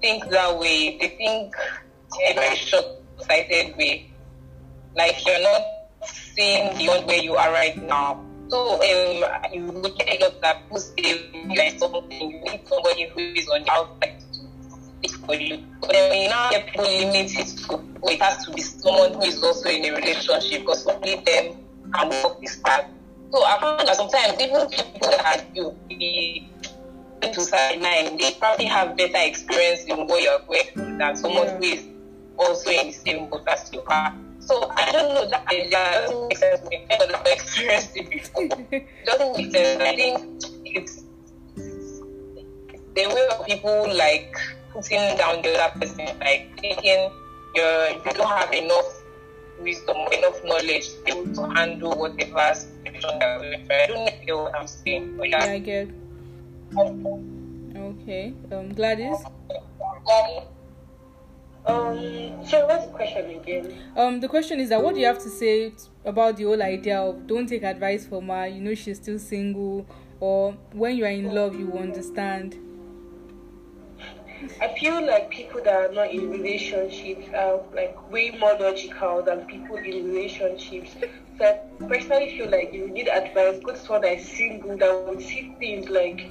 think 0.00 0.28
that 0.30 0.58
way, 0.58 0.98
they 0.98 1.08
think 1.08 1.54
in 2.18 2.32
a 2.32 2.34
very 2.40 2.56
short-sighted 2.56 3.76
way. 3.76 4.10
Like 4.96 5.24
you're 5.26 5.42
not 5.42 5.62
seeing 6.04 6.72
the 6.72 6.78
beyond 6.78 7.06
where 7.06 7.18
you 7.22 7.36
are 7.36 7.52
right 7.52 7.76
now. 7.76 8.24
So 8.50 8.74
um, 8.74 9.52
you 9.52 9.66
look 9.70 10.00
at 10.00 10.18
your 10.20 10.30
that 10.42 10.62
who 10.70 10.78
say 10.78 11.30
you 11.32 11.60
are 11.60 11.78
something, 11.78 12.30
you 12.30 12.40
need 12.40 12.66
somebody 12.66 13.08
who 13.08 13.20
is 13.20 13.48
on 13.48 13.62
the 13.62 13.70
outside 13.70 14.18
to 14.18 15.06
speak 15.06 15.24
for 15.24 15.34
you. 15.34 15.64
But 15.80 15.92
then 15.92 16.30
now 16.30 16.50
get 16.50 16.66
people 16.66 16.84
limit 16.84 17.30
it 17.38 17.46
to, 17.68 17.80
it 18.04 18.20
has 18.22 18.44
to 18.46 18.52
be 18.52 18.62
someone 18.62 19.14
who 19.14 19.22
is 19.22 19.42
also 19.42 19.68
in 19.68 19.84
a 19.84 19.94
relationship 19.94 20.62
because 20.62 20.84
only 20.86 21.14
them 21.24 21.56
can 21.94 22.08
work 22.08 22.40
this 22.40 22.56
part. 22.56 22.86
So 23.32 23.44
I 23.44 23.60
found 23.60 23.86
that 23.86 23.94
sometimes 23.96 24.40
even 24.40 24.68
people 24.68 25.10
that 25.10 25.44
you 25.54 25.76
be 25.88 26.48
to 27.22 27.40
sideline, 27.40 28.16
they 28.16 28.32
probably 28.40 28.64
have 28.64 28.96
better 28.96 29.18
experience 29.18 29.84
in 29.84 30.06
what 30.08 30.20
you're 30.22 30.40
going 30.48 30.64
through 30.74 30.98
than 30.98 31.16
someone 31.16 31.46
Yeah. 31.46 31.56
who 31.58 31.62
is 31.62 31.86
also 32.40 32.70
in 32.70 32.86
the 32.88 32.92
same 32.92 33.28
boat 33.28 33.46
as 33.48 33.70
you 33.72 33.82
are. 33.86 34.14
So 34.40 34.70
I 34.76 34.90
don't 34.92 35.14
know 35.14 35.28
that 35.28 35.46
idea 35.46 35.70
doesn't 35.70 36.28
make 36.28 36.38
sense 36.38 36.60
to 36.60 36.68
me. 36.70 36.86
I 36.90 36.96
don't 36.96 37.12
know 37.12 37.22
experienced 37.26 37.96
it 37.96 38.10
before. 38.10 38.42
It 38.72 38.88
doesn't 39.04 39.36
make 39.36 39.52
sense. 39.52 39.82
I 39.82 39.96
think 39.96 40.44
it's 40.64 41.04
the 42.94 43.06
way 43.06 43.28
of 43.30 43.46
people 43.46 43.96
like 43.96 44.34
putting 44.72 45.16
down 45.16 45.42
the 45.42 45.54
other 45.60 45.78
person, 45.78 46.18
like 46.20 46.58
thinking 46.60 47.10
you're 47.54 47.90
you 47.90 48.12
don't 48.14 48.26
have 48.26 48.52
enough 48.52 49.02
wisdom, 49.60 49.96
enough 50.12 50.42
knowledge 50.44 50.88
to 51.06 51.12
able 51.12 51.34
to 51.34 51.42
handle 51.54 51.92
whatever 51.98 52.54
situation 52.54 53.18
that 53.18 53.40
we're 53.40 53.52
in. 53.52 53.68
I 53.70 53.86
don't 53.86 54.04
know 54.04 54.06
if 54.06 54.20
you 54.20 54.26
get 54.26 54.36
what 54.36 54.54
I'm 54.58 54.66
saying. 54.66 55.16
But 55.16 55.28
Yeah, 55.28 55.44
yeah. 55.44 55.52
I 55.52 55.58
get. 55.58 55.88
Okay. 57.76 58.34
Um, 58.50 58.72
Gladys. 58.72 59.18
Um, 60.10 60.49
so 62.44 62.66
what's 62.66 62.86
the 62.86 62.92
question 62.92 63.30
again? 63.30 63.74
Um, 63.96 64.20
the 64.20 64.28
question 64.28 64.60
is 64.60 64.68
that 64.70 64.82
what 64.82 64.94
do 64.94 65.00
you 65.00 65.06
have 65.06 65.22
to 65.22 65.28
say 65.28 65.70
t- 65.70 65.76
about 66.04 66.36
the 66.36 66.44
whole 66.44 66.62
idea 66.62 67.00
of 67.00 67.26
don't 67.26 67.46
take 67.46 67.62
advice 67.62 68.06
from 68.06 68.28
her? 68.28 68.46
You 68.46 68.60
know 68.60 68.74
she's 68.74 68.98
still 68.98 69.18
single, 69.18 69.86
or 70.20 70.52
when 70.72 70.96
you 70.96 71.04
are 71.04 71.10
in 71.10 71.34
love, 71.34 71.58
you 71.58 71.72
understand. 71.78 72.56
I 74.60 74.74
feel 74.78 75.06
like 75.06 75.30
people 75.30 75.62
that 75.64 75.74
are 75.74 75.92
not 75.92 76.10
in 76.10 76.30
relationships 76.30 77.26
are 77.34 77.60
like 77.74 78.10
way 78.10 78.30
more 78.38 78.54
logical 78.58 79.22
than 79.22 79.44
people 79.46 79.76
in 79.76 80.12
relationships. 80.12 80.94
So 81.38 81.44
I 81.46 81.84
personally 81.86 82.36
feel 82.36 82.50
like 82.50 82.72
you 82.72 82.88
need 82.88 83.08
advice, 83.08 83.60
go 83.64 83.72
to 83.72 83.78
someone 83.78 84.02
that 84.02 84.18
is 84.18 84.28
single 84.28 84.76
that 84.78 85.06
will 85.06 85.20
see 85.20 85.54
things 85.58 85.88
like 85.88 86.26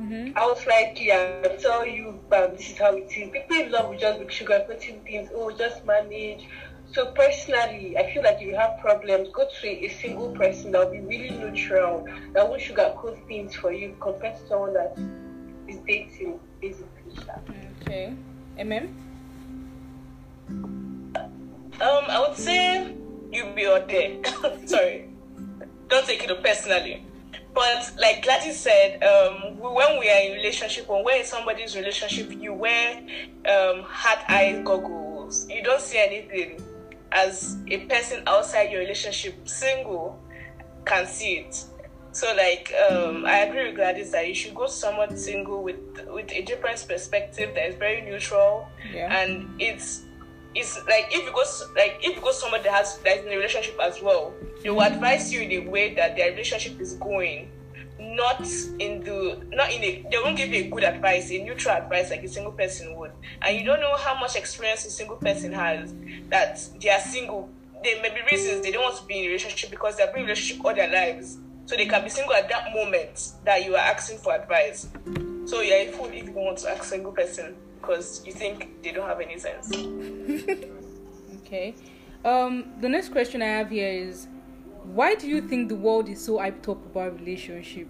Mm-hmm. 0.00 0.32
outrightly 0.32 1.10
and 1.10 1.60
tell 1.60 1.86
you, 1.86 2.18
bam, 2.30 2.56
this 2.56 2.70
is 2.70 2.78
how 2.78 2.96
it 2.96 3.12
is. 3.14 3.30
People 3.30 3.56
in 3.56 3.70
love 3.70 3.90
will 3.90 3.98
just 3.98 4.18
be 4.18 4.24
sugarcoating 4.24 5.04
things, 5.04 5.28
oh, 5.34 5.50
just 5.50 5.84
manage. 5.84 6.48
So 6.92 7.12
personally, 7.12 7.98
I 7.98 8.10
feel 8.10 8.22
like 8.22 8.36
if 8.36 8.48
you 8.48 8.56
have 8.56 8.78
problems, 8.80 9.28
go 9.34 9.46
to 9.46 9.68
a, 9.68 9.84
a 9.84 9.88
single 9.88 10.30
person 10.30 10.72
that 10.72 10.86
will 10.86 10.92
be 10.92 11.00
really 11.00 11.30
neutral, 11.30 12.06
that 12.32 12.48
won't 12.48 12.62
sugarcoat 12.62 13.26
things 13.28 13.54
for 13.54 13.72
you 13.72 13.94
compared 14.00 14.38
to 14.38 14.46
someone 14.48 14.72
that 14.72 14.96
is 15.68 15.76
dating, 15.86 16.40
basically. 16.62 16.86
Okay. 17.82 18.14
MM. 18.58 18.88
Um, 20.48 22.04
I 22.08 22.24
would 22.26 22.38
say 22.38 22.94
you 23.30 23.52
be 23.54 23.66
out 23.66 23.86
there. 23.86 24.18
Sorry, 24.66 25.10
don't 25.88 26.06
take 26.06 26.24
it 26.24 26.42
personally. 26.42 27.04
But 27.52 27.92
like 27.98 28.22
Gladys 28.22 28.58
said, 28.60 29.02
um, 29.02 29.58
when 29.58 29.98
we 29.98 30.08
are 30.08 30.20
in 30.20 30.32
relationship 30.34 30.88
or 30.88 31.04
when 31.04 31.20
in 31.20 31.24
somebody's 31.26 31.74
relationship, 31.76 32.30
you 32.32 32.54
wear 32.54 32.98
um, 33.48 33.82
heart 33.82 34.20
eye 34.28 34.62
goggles. 34.64 35.48
You 35.48 35.62
don't 35.62 35.80
see 35.80 35.98
anything. 35.98 36.60
As 37.12 37.56
a 37.68 37.78
person 37.86 38.22
outside 38.26 38.70
your 38.70 38.80
relationship, 38.80 39.48
single, 39.48 40.22
can 40.84 41.06
see 41.06 41.38
it. 41.38 41.64
So 42.12 42.32
like 42.36 42.72
um, 42.90 43.24
I 43.26 43.38
agree 43.40 43.66
with 43.68 43.76
Gladys 43.76 44.10
that 44.12 44.26
you 44.28 44.34
should 44.34 44.54
go 44.54 44.66
someone 44.66 45.16
single 45.16 45.62
with 45.62 45.76
with 46.08 46.30
a 46.32 46.42
different 46.42 46.84
perspective 46.88 47.54
that 47.54 47.68
is 47.68 47.74
very 47.76 48.00
neutral 48.02 48.66
Yeah. 48.92 49.12
and 49.16 49.48
it's 49.60 50.02
it's 50.54 50.76
like 50.86 51.08
if 51.10 51.24
you 51.24 51.32
go 51.32 51.44
like 51.76 51.98
if 52.02 52.16
you 52.16 52.22
go 52.22 52.32
someone 52.32 52.62
that 52.62 52.72
has 52.72 52.98
that 52.98 53.18
is 53.18 53.26
in 53.26 53.32
a 53.32 53.36
relationship 53.36 53.78
as 53.80 54.02
well, 54.02 54.34
they 54.62 54.70
will 54.70 54.82
advise 54.82 55.32
you 55.32 55.40
in 55.40 55.52
a 55.52 55.70
way 55.70 55.94
that 55.94 56.16
their 56.16 56.30
relationship 56.30 56.80
is 56.80 56.94
going, 56.94 57.50
not 57.98 58.42
in 58.78 59.00
the 59.04 59.40
not 59.52 59.70
in 59.70 59.82
a 59.84 60.06
they 60.10 60.18
won't 60.22 60.36
give 60.36 60.48
you 60.48 60.64
a 60.64 60.68
good 60.68 60.84
advice, 60.84 61.30
a 61.30 61.42
neutral 61.42 61.76
advice 61.76 62.10
like 62.10 62.24
a 62.24 62.28
single 62.28 62.52
person 62.52 62.96
would. 62.96 63.12
And 63.42 63.56
you 63.56 63.64
don't 63.64 63.80
know 63.80 63.96
how 63.96 64.18
much 64.18 64.34
experience 64.34 64.84
a 64.84 64.90
single 64.90 65.16
person 65.16 65.52
has 65.52 65.94
that 66.30 66.60
they 66.80 66.90
are 66.90 67.00
single. 67.00 67.48
There 67.82 68.02
may 68.02 68.10
be 68.10 68.20
reasons 68.30 68.62
they 68.62 68.72
don't 68.72 68.82
want 68.82 68.96
to 68.98 69.04
be 69.04 69.20
in 69.20 69.24
a 69.24 69.26
relationship 69.28 69.70
because 69.70 69.96
they've 69.96 70.08
been 70.08 70.22
in 70.22 70.24
a 70.24 70.28
relationship 70.28 70.64
all 70.64 70.74
their 70.74 70.90
lives. 70.90 71.38
So 71.66 71.76
they 71.76 71.86
can 71.86 72.02
be 72.02 72.10
single 72.10 72.34
at 72.34 72.48
that 72.48 72.74
moment 72.74 73.32
that 73.44 73.64
you 73.64 73.76
are 73.76 73.78
asking 73.78 74.18
for 74.18 74.34
advice. 74.34 74.88
So 75.46 75.60
you're 75.60 75.76
a 75.76 75.92
fool 75.92 76.06
if 76.06 76.14
you 76.14 76.32
don't 76.32 76.34
want 76.34 76.58
to 76.58 76.70
ask 76.70 76.82
a 76.82 76.86
single 76.86 77.12
person 77.12 77.54
because 77.80 78.24
you 78.26 78.32
think 78.32 78.82
they 78.82 78.92
don't 78.92 79.08
have 79.08 79.20
any 79.20 79.38
sense. 79.38 79.72
Okay. 81.50 81.74
Um, 82.24 82.74
the 82.80 82.88
next 82.88 83.08
question 83.08 83.42
I 83.42 83.46
have 83.46 83.70
here 83.70 83.88
is, 83.88 84.28
why 84.84 85.16
do 85.16 85.26
you 85.26 85.40
think 85.40 85.68
the 85.68 85.74
world 85.74 86.08
is 86.08 86.24
so 86.24 86.38
hyped 86.38 86.68
up 86.68 86.84
about 86.86 87.18
relationship? 87.18 87.88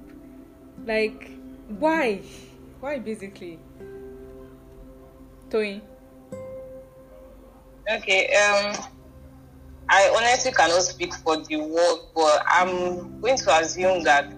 Like, 0.86 1.30
why? 1.68 2.22
Why 2.80 2.98
basically? 3.00 3.58
Toyin. 5.50 5.82
Okay. 7.92 8.28
Um, 8.34 8.76
I 9.90 10.10
honestly 10.16 10.52
cannot 10.52 10.80
speak 10.80 11.12
for 11.16 11.36
the 11.36 11.56
world, 11.58 12.08
but 12.14 12.42
I'm 12.48 13.20
going 13.20 13.36
to 13.36 13.58
assume 13.58 14.04
that 14.04 14.32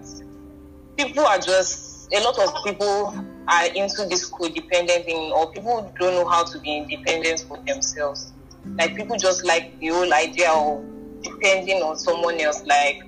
people 0.97 1.25
are 1.25 1.39
just 1.39 2.13
a 2.13 2.19
lot 2.19 2.37
of 2.39 2.53
people 2.65 3.13
are 3.47 3.65
into 3.67 4.05
this 4.05 4.29
codependent 4.29 5.05
thing, 5.05 5.31
or 5.33 5.51
people 5.51 5.93
don't 5.99 6.15
know 6.15 6.27
how 6.27 6.43
to 6.43 6.59
be 6.59 6.77
independent 6.77 7.45
for 7.47 7.57
themselves. 7.65 8.33
Like 8.77 8.95
people 8.95 9.17
just 9.17 9.45
like 9.45 9.77
the 9.79 9.89
whole 9.89 10.13
idea 10.13 10.51
of 10.51 10.83
depending 11.21 11.81
on 11.81 11.97
someone 11.97 12.39
else. 12.39 12.63
Like, 12.65 13.03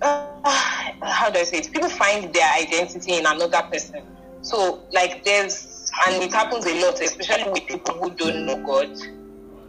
uh, 0.00 0.28
how 1.02 1.30
do 1.30 1.38
I 1.40 1.44
say 1.44 1.58
it? 1.58 1.72
People 1.72 1.88
find 1.90 2.32
their 2.32 2.50
identity 2.54 3.14
in 3.14 3.26
another 3.26 3.62
person. 3.70 4.02
So, 4.42 4.84
like, 4.92 5.24
there's, 5.24 5.90
and 6.06 6.22
it 6.22 6.32
happens 6.32 6.66
a 6.66 6.84
lot, 6.84 7.00
especially 7.00 7.50
with 7.50 7.66
people 7.66 7.94
who 7.94 8.10
don't 8.14 8.46
know 8.46 8.64
God. 8.64 8.96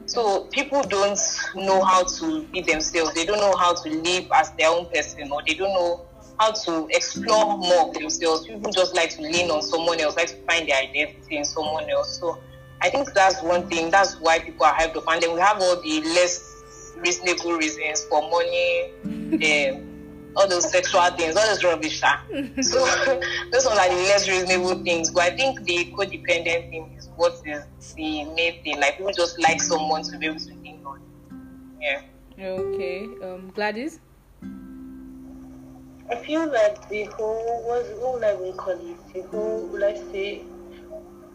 So 0.06 0.46
people 0.52 0.84
don't 0.84 1.20
know 1.56 1.84
how 1.84 2.04
to 2.04 2.48
be 2.48 2.62
themselves. 2.62 3.14
They 3.14 3.26
don't 3.26 3.40
know 3.40 3.56
how 3.58 3.74
to 3.74 3.90
live 3.90 4.28
as 4.34 4.52
their 4.54 4.70
own 4.70 4.88
person, 4.88 5.32
or 5.32 5.42
they 5.48 5.54
don't 5.54 5.74
know 5.74 6.06
how 6.40 6.52
to 6.52 6.88
explore 6.92 7.58
more 7.58 7.90
of 7.90 7.94
themselves. 7.94 8.48
People 8.48 8.72
just 8.72 8.96
like 8.96 9.10
to 9.12 9.22
lean 9.22 9.50
on 9.52 9.62
someone 9.62 10.00
else, 10.00 10.16
like 10.16 10.28
to 10.28 10.38
find 10.48 10.68
their 10.68 10.78
identity 10.78 11.38
in 11.38 11.46
someone 11.46 11.90
else. 11.90 12.20
So 12.20 12.40
I 12.82 12.90
think 12.90 13.14
that's 13.14 13.42
one 13.42 13.70
thing. 13.70 13.92
That's 13.92 14.16
why 14.20 14.40
people 14.40 14.66
are 14.66 14.74
hyped 14.74 14.96
up. 14.98 15.06
And 15.08 15.22
then 15.22 15.34
we 15.34 15.40
have 15.40 15.62
all 15.62 15.82
the 15.82 16.02
less 16.02 16.94
reasonable 16.98 17.54
reasons 17.54 18.04
for 18.06 18.22
money, 18.30 18.92
um, 19.04 20.34
all 20.36 20.48
those 20.48 20.70
sexual 20.70 21.02
things, 21.12 21.36
all 21.36 21.46
those 21.46 21.64
rubbish. 21.64 22.02
ah. 22.04 22.24
so 22.62 22.80
those 23.52 23.66
are 23.66 23.76
like 23.76 23.92
the 23.92 24.04
less 24.12 24.28
reasonable 24.28 24.84
things. 24.84 25.12
But 25.12 25.34
I 25.34 25.36
think 25.36 25.64
the 25.64 25.94
codependent 25.98 26.70
thing 26.70 26.94
is 26.98 27.10
what 27.16 27.36
is 27.46 27.64
the 27.96 28.26
main 28.26 28.64
thing. 28.64 28.80
Like 28.80 28.98
people 28.98 29.14
just 29.14 29.40
like 29.40 29.62
someone 29.62 30.04
to 30.04 30.18
be 30.18 30.26
able 30.28 30.40
to 30.40 30.54
lean 30.56 30.82
on. 30.86 31.02
Yeah. 31.80 32.02
Okay. 32.40 33.08
Um, 33.22 33.52
Gladys. 33.54 34.00
I 36.14 36.18
feel 36.26 36.52
like 36.52 36.88
the 36.90 37.06
whole 37.18 37.64
what's 37.68 37.90
what 38.00 38.14
would 38.16 38.24
I 38.24 38.34
even 38.36 38.54
call 38.58 38.80
it? 38.92 39.00
The 39.14 39.24
whole 39.32 39.70
let's 39.80 40.02
say 40.12 40.48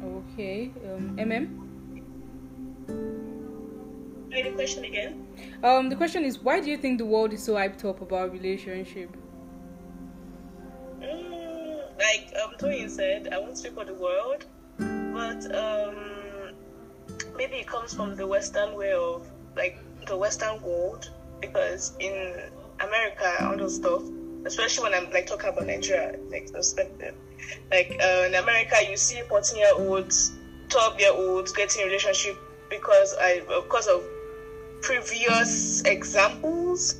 Okay. 0.02 0.70
Um, 0.87 1.16
MM. 1.18 1.61
Read 4.32 4.46
the 4.46 4.50
question 4.50 4.84
again. 4.84 5.26
Um, 5.62 5.88
the 5.88 5.96
question 5.96 6.25
is, 6.25 6.38
why 6.40 6.61
do 6.61 6.70
you 6.70 6.76
think 6.76 6.99
the 6.99 7.04
world 7.04 7.32
is 7.32 7.42
so 7.42 7.54
hyped 7.54 7.84
up 7.84 8.00
about 8.00 8.32
relationship? 8.32 9.11
Mm, 11.00 11.99
like 11.99 12.32
um, 12.42 12.54
Tony 12.58 12.88
said, 12.88 13.28
I 13.32 13.38
won't 13.38 13.56
speak 13.56 13.75
for 13.75 13.84
the 13.84 13.94
world, 13.94 14.46
but 14.78 15.54
um, 15.54 16.54
maybe 17.37 17.56
it 17.56 17.66
comes 17.66 17.94
from 17.94 18.16
the 18.16 18.26
Western 18.26 18.75
way 18.75 18.92
of 18.92 19.30
like 19.56 19.78
the 20.06 20.16
Western 20.16 20.61
world 20.62 21.11
because 21.41 21.93
in 22.00 22.50
America, 22.81 23.45
all 23.47 23.57
those 23.57 23.76
stuff, 23.76 24.03
especially 24.45 24.85
when 24.85 24.95
I'm 24.95 25.11
like 25.11 25.26
talking 25.26 25.50
about 25.50 25.67
Nigeria, 25.67 26.19
like 26.31 26.53
perspective, 26.53 27.14
like 27.71 27.99
uh, 28.03 28.25
in 28.26 28.35
America, 28.35 28.76
you 28.88 28.97
see 28.97 29.21
14 29.29 29.59
year 29.59 29.73
olds, 29.76 30.33
12 30.69 31.00
year 31.00 31.12
olds 31.12 31.53
getting 31.53 31.83
in 31.83 31.88
relationship 31.88 32.37
because 32.71 33.14
I 33.21 33.41
because 33.62 33.87
of 33.87 34.03
previous 34.83 35.83
examples, 35.83 36.97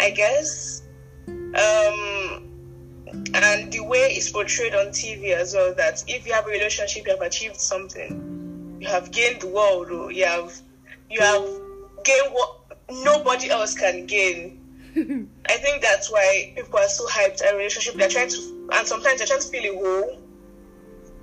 I 0.00 0.10
guess. 0.10 0.82
Um, 1.28 2.48
and 3.34 3.70
the 3.70 3.80
way 3.80 4.06
it's 4.10 4.30
portrayed 4.30 4.74
on 4.74 4.86
TV 4.86 5.32
as 5.34 5.54
well 5.54 5.74
that 5.74 6.02
if 6.06 6.26
you 6.26 6.32
have 6.32 6.46
a 6.46 6.50
relationship, 6.50 7.06
you 7.06 7.12
have 7.12 7.20
achieved 7.20 7.56
something. 7.56 8.78
You 8.80 8.88
have 8.88 9.10
gained 9.10 9.42
the 9.42 9.48
world, 9.48 9.90
or 9.90 10.10
you 10.10 10.24
have 10.24 10.52
you 11.10 11.20
have 11.20 11.44
gained 12.04 12.32
what 12.32 12.61
nobody 13.04 13.50
else 13.50 13.74
can 13.74 14.06
gain. 14.06 14.58
I 15.48 15.56
think 15.56 15.82
that's 15.82 16.10
why 16.10 16.52
people 16.54 16.78
are 16.78 16.88
so 16.88 17.06
hyped 17.06 17.42
at 17.42 17.54
relationship. 17.54 17.94
They're 17.94 18.08
trying 18.08 18.28
to, 18.28 18.68
and 18.74 18.86
sometimes 18.86 19.18
they're 19.18 19.26
trying 19.26 19.40
to 19.40 19.48
feel 19.48 19.64
a 19.64 19.74
hole 19.74 20.18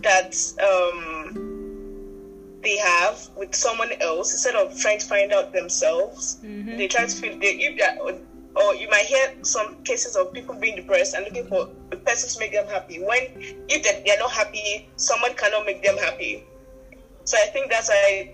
that 0.01 0.35
um, 0.63 2.59
they 2.61 2.77
have 2.77 3.29
with 3.35 3.53
someone 3.55 3.91
else 4.01 4.31
instead 4.31 4.55
of 4.55 4.77
trying 4.79 4.99
to 4.99 5.05
find 5.05 5.31
out 5.33 5.51
themselves. 5.53 6.37
Mhm. 6.43 6.77
They 6.77 6.87
try 6.87 7.05
to 7.05 7.15
feel 7.15 7.37
they 7.39 7.53
if 7.55 7.77
they're, 7.77 7.97
or, 7.99 8.13
or 8.55 8.75
you 8.75 8.89
might 8.89 9.05
hear 9.05 9.31
some 9.43 9.83
cases 9.83 10.15
of 10.15 10.33
people 10.33 10.55
being 10.55 10.75
depressed 10.75 11.13
and 11.13 11.23
looking 11.25 11.47
for 11.47 11.69
a 11.91 11.95
person 11.97 12.29
to 12.29 12.39
make 12.39 12.51
them 12.51 12.67
happy. 12.67 12.99
When 12.99 13.27
if 13.69 13.83
they- 13.83 14.01
they're 14.05 14.17
not 14.17 14.31
happy, 14.31 14.87
someone 14.95 15.33
cannot 15.35 15.65
make 15.65 15.81
them 15.83 15.97
happy. 15.97 16.43
So 17.23 17.37
I 17.37 17.45
think 17.47 17.69
that's 17.69 17.89
why 17.89 18.29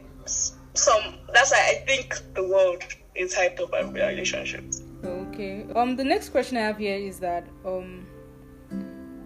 some 0.73 1.17
that's 1.33 1.51
why 1.51 1.67
I 1.69 1.75
think 1.85 2.15
the 2.33 2.43
world 2.43 2.83
is 3.15 3.33
hyped 3.33 3.61
up 3.61 3.69
about 3.69 3.93
relationships. 3.93 4.83
Okay. 5.03 5.65
Um, 5.75 5.95
the 5.95 6.03
next 6.03 6.29
question 6.29 6.57
I 6.57 6.61
have 6.61 6.77
here 6.77 6.97
is 6.97 7.19
that 7.19 7.47
um. 7.65 8.07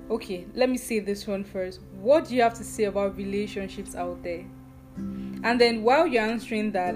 Okay, 0.09 0.47
let 0.55 0.69
me 0.69 0.77
say 0.77 0.99
this 0.99 1.27
one 1.27 1.43
first. 1.43 1.81
What 2.01 2.27
do 2.27 2.35
you 2.35 2.41
have 2.41 2.55
to 2.55 2.63
say 2.63 2.85
about 2.85 3.15
relationships 3.15 3.95
out 3.95 4.23
there? 4.23 4.43
And 4.97 5.61
then 5.61 5.83
while 5.83 6.07
you're 6.07 6.23
answering 6.23 6.71
that, 6.71 6.95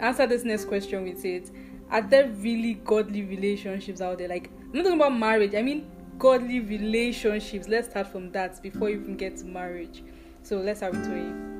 answer 0.00 0.26
this 0.26 0.42
next 0.42 0.64
question 0.64 1.04
with 1.04 1.24
it. 1.24 1.50
Are 1.90 2.00
there 2.00 2.28
really 2.28 2.74
godly 2.74 3.24
relationships 3.24 4.00
out 4.00 4.18
there? 4.18 4.28
Like 4.28 4.50
I'm 4.62 4.72
not 4.72 4.84
talking 4.84 5.00
about 5.00 5.16
marriage. 5.16 5.54
I 5.54 5.62
mean 5.62 5.86
godly 6.18 6.60
relationships. 6.60 7.68
Let's 7.68 7.90
start 7.90 8.06
from 8.06 8.32
that 8.32 8.60
before 8.62 8.88
you 8.88 9.00
even 9.00 9.16
get 9.16 9.36
to 9.38 9.44
marriage. 9.44 10.02
So 10.42 10.58
let's 10.58 10.80
start 10.80 10.94
with 10.94 11.06
Toyi. 11.06 11.53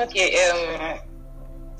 Okay, 0.00 0.34
um, 0.50 0.98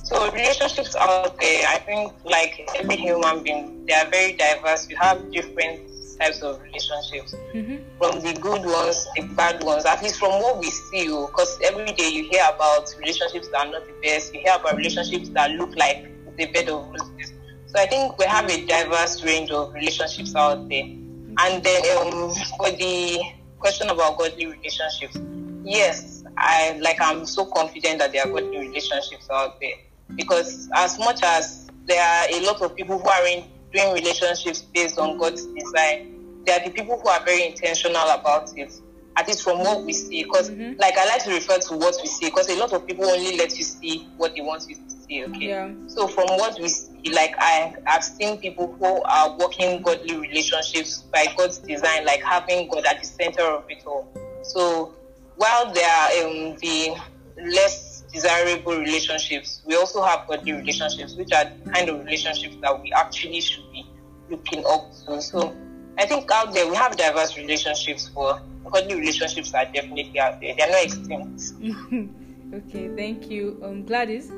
so 0.03 0.31
relationships 0.31 0.95
out 0.95 1.39
there, 1.41 1.67
I 1.67 1.79
think 1.79 2.13
like 2.25 2.69
every 2.77 2.97
human 2.97 3.43
being, 3.43 3.87
they 3.87 3.95
are 3.95 4.09
very 4.11 4.35
diverse. 4.35 4.89
You 4.89 4.97
have 4.97 5.33
different 5.33 5.81
types 6.19 6.41
of 6.43 6.61
relationships, 6.63 7.35
Mm-hmm. 7.55 7.77
from 7.99 8.21
the 8.21 8.33
good 8.41 8.65
ones, 8.65 9.07
the 9.17 9.23
bad 9.35 9.63
ones, 9.65 9.85
at 9.85 10.03
least 10.03 10.19
from 10.19 10.31
what 10.43 10.59
we 10.59 10.71
see, 10.71 11.07
because 11.07 11.59
every 11.63 11.87
day 11.87 12.09
you 12.09 12.29
hear 12.31 12.43
about 12.55 12.87
relationships 12.99 13.49
that 13.49 13.67
are 13.67 13.73
not 13.73 13.87
the 13.87 13.95
best, 14.03 14.33
you 14.35 14.41
hear 14.41 14.55
about 14.55 14.77
relationships 14.77 15.29
that 15.31 15.51
look 15.53 15.75
like 15.77 16.07
the 16.37 16.47
bed 16.47 16.69
of 16.69 16.87
roses. 16.89 17.33
So 17.67 17.81
I 17.81 17.87
think 17.87 18.17
we 18.19 18.27
have 18.27 18.49
a 18.49 18.65
diverse 18.67 19.25
range 19.25 19.51
of 19.51 19.73
relationships 19.75 20.35
out 20.37 20.69
there. 20.69 20.85
And 20.85 21.63
then 21.65 21.83
um, 21.99 22.33
for 22.59 22.71
the 22.71 23.21
question 23.59 23.89
about 23.89 24.19
godly 24.19 24.47
relationships, 24.47 25.17
yes, 25.65 26.14
I 26.37 26.79
like 26.81 26.97
I'm 27.01 27.27
so 27.27 27.47
confident 27.47 27.99
that 28.01 28.13
there 28.13 28.27
are 28.27 28.31
godly 28.31 28.59
relationships 28.59 29.29
out 29.33 29.61
there 29.61 29.75
because 30.17 30.69
as 30.75 30.99
much 30.99 31.23
as 31.23 31.71
there 31.87 32.03
are 32.03 32.27
a 32.31 32.41
lot 32.47 32.61
of 32.63 32.75
people 32.77 32.99
who 32.99 33.09
are 33.09 33.27
in, 33.27 33.45
doing 33.73 33.95
relationships 33.95 34.63
based 34.63 34.99
on 34.99 35.19
God's 35.19 35.45
design, 35.47 36.43
there 36.47 36.61
are 36.61 36.65
the 36.65 36.71
people 36.71 36.99
who 36.99 37.09
are 37.09 37.25
very 37.25 37.47
intentional 37.47 38.09
about 38.11 38.51
it. 38.57 38.73
At 39.17 39.29
least 39.29 39.43
from 39.45 39.61
what 39.61 39.85
we 39.85 39.93
see, 39.93 40.25
because 40.25 40.51
Mhm. 40.51 40.77
like 40.81 40.99
I 40.99 41.07
like 41.07 41.23
to 41.25 41.31
refer 41.31 41.59
to 41.59 41.77
what 41.77 41.95
we 42.03 42.09
see, 42.09 42.27
because 42.27 42.49
a 42.49 42.57
lot 42.57 42.73
of 42.73 42.85
people 42.87 43.05
only 43.09 43.37
let 43.37 43.57
you 43.57 43.65
see 43.65 44.09
what 44.17 44.35
they 44.35 44.41
want 44.41 44.65
you 44.69 44.75
to 44.75 44.91
see. 45.07 45.25
Okay. 45.25 45.49
Yeah. 45.49 45.71
So 45.87 46.09
from 46.09 46.27
what 46.37 46.59
we 46.61 46.69
see, 46.69 47.13
like 47.13 47.33
I, 47.39 47.75
I've 47.87 48.03
seen 48.03 48.39
people 48.39 48.75
who 48.79 49.03
are 49.05 49.37
working 49.39 49.83
godly 49.83 50.17
relationships 50.17 51.05
by 51.13 51.27
God's 51.37 51.59
design, 51.59 52.05
like 52.05 52.23
having 52.25 52.69
God 52.69 52.85
at 52.87 53.01
the 53.01 53.07
center 53.07 53.43
of 53.43 53.65
it 53.69 53.85
all. 53.87 54.09
So 54.43 54.93
while 55.37 55.73
there 55.73 55.89
are 55.89 56.27
um, 56.27 56.57
the 56.59 56.97
less 57.43 58.03
desirable 58.13 58.79
relationships, 58.79 59.63
we 59.67 59.75
also 59.77 60.03
have 60.03 60.27
godly 60.29 60.53
relationships, 60.53 61.17
which 61.17 61.33
are 61.33 61.45
the 61.45 61.71
kind 61.71 61.89
of 61.89 61.99
relationships 62.01 62.57
that 62.63 62.81
we 62.81 62.93
actually 62.93 63.41
should 63.41 63.65
be 63.73 63.85
looking 64.31 64.65
up 64.67 64.91
to. 65.07 65.21
So 65.21 65.55
I 65.99 66.07
think 66.07 66.31
out 66.31 66.55
there 66.55 66.69
we 66.69 66.77
have 66.77 66.97
diverse 66.97 67.37
relationships, 67.37 68.11
but 68.15 68.41
godly 68.71 68.95
relationships 68.95 69.53
are 69.55 69.65
definitely 69.67 70.19
out 70.19 70.41
there. 70.41 70.55
They're 70.57 70.71
not 70.71 70.85
extinct. 70.85 71.43
okay, 72.55 72.89
thank 72.97 73.31
you. 73.31 73.61
Um, 73.63 73.85
Gladys. 73.85 74.31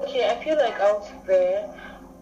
Okay, 0.00 0.28
I 0.28 0.42
feel 0.42 0.56
like 0.56 0.78
out 0.80 1.26
there, 1.26 1.72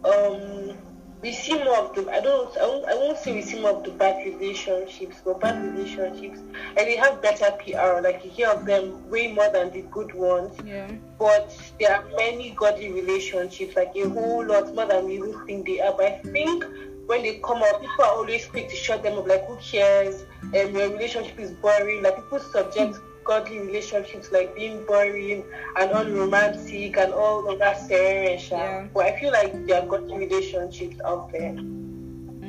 um, 0.05 0.77
we 1.23 1.33
see 1.33 1.55
more 1.55 1.79
of 1.79 1.95
the. 1.95 2.11
I 2.11 2.21
don't. 2.21 2.57
I 2.59 2.67
won't, 2.67 2.85
I 2.87 2.95
won't 2.95 3.17
say 3.17 3.33
we 3.33 3.43
see 3.43 3.61
more 3.61 3.71
of 3.71 3.85
the 3.85 3.93
bad 3.93 4.27
relationships, 4.27 5.23
but 5.25 5.41
bad 5.41 5.63
relationships, 5.63 6.39
and 6.39 6.77
they 6.77 6.97
have 6.97 7.23
better 7.23 7.51
PR. 7.65 8.01
Like 8.03 8.25
you 8.25 8.31
hear 8.31 8.49
of 8.49 8.67
them 8.67 9.09
way 9.09 9.33
more 9.33 9.49
than 9.51 9.71
the 9.71 9.83
good 9.83 10.13
ones. 10.15 10.53
Yeah. 10.65 10.91
But 11.19 11.57
there 11.79 11.95
are 11.95 12.05
many 12.17 12.51
godly 12.51 12.93
relationships, 12.93 13.77
like 13.77 13.93
a 13.95 14.09
whole 14.09 14.45
lot 14.45 14.75
more 14.75 14.87
than 14.87 15.07
we 15.07 15.15
even 15.15 15.47
think 15.47 15.67
they 15.67 15.81
are. 15.81 15.93
But 15.97 16.07
I 16.07 16.19
think 16.19 16.65
when 17.07 17.23
they 17.23 17.39
come 17.39 17.63
out, 17.63 17.81
people 17.81 18.05
are 18.05 18.17
always 18.17 18.47
quick 18.47 18.69
to 18.69 18.75
shut 18.75 19.05
them 19.05 19.17
up. 19.17 19.29
Like, 19.29 19.47
who 19.47 19.57
cares? 19.57 20.25
Um, 20.43 20.75
your 20.75 20.91
relationship 20.91 21.39
is 21.39 21.53
boring. 21.53 22.03
Like 22.03 22.17
people 22.17 22.41
subject 22.41 22.99
godly 23.25 23.59
relationships 23.61 24.31
like 24.33 24.55
being 24.55 24.85
boring 24.87 25.45
and 25.77 25.91
unromantic 25.91 26.97
and 26.97 27.13
all 27.13 27.49
of 27.51 27.59
that 27.59 27.81
serious. 27.81 28.51
Yeah. 28.51 28.87
But 28.93 29.07
I 29.07 29.21
feel 29.21 29.33
like 29.33 29.67
there 29.67 29.83
are 29.83 29.87
godly 29.87 30.19
relationships 30.19 30.97
out 31.05 31.31
there. 31.33 31.57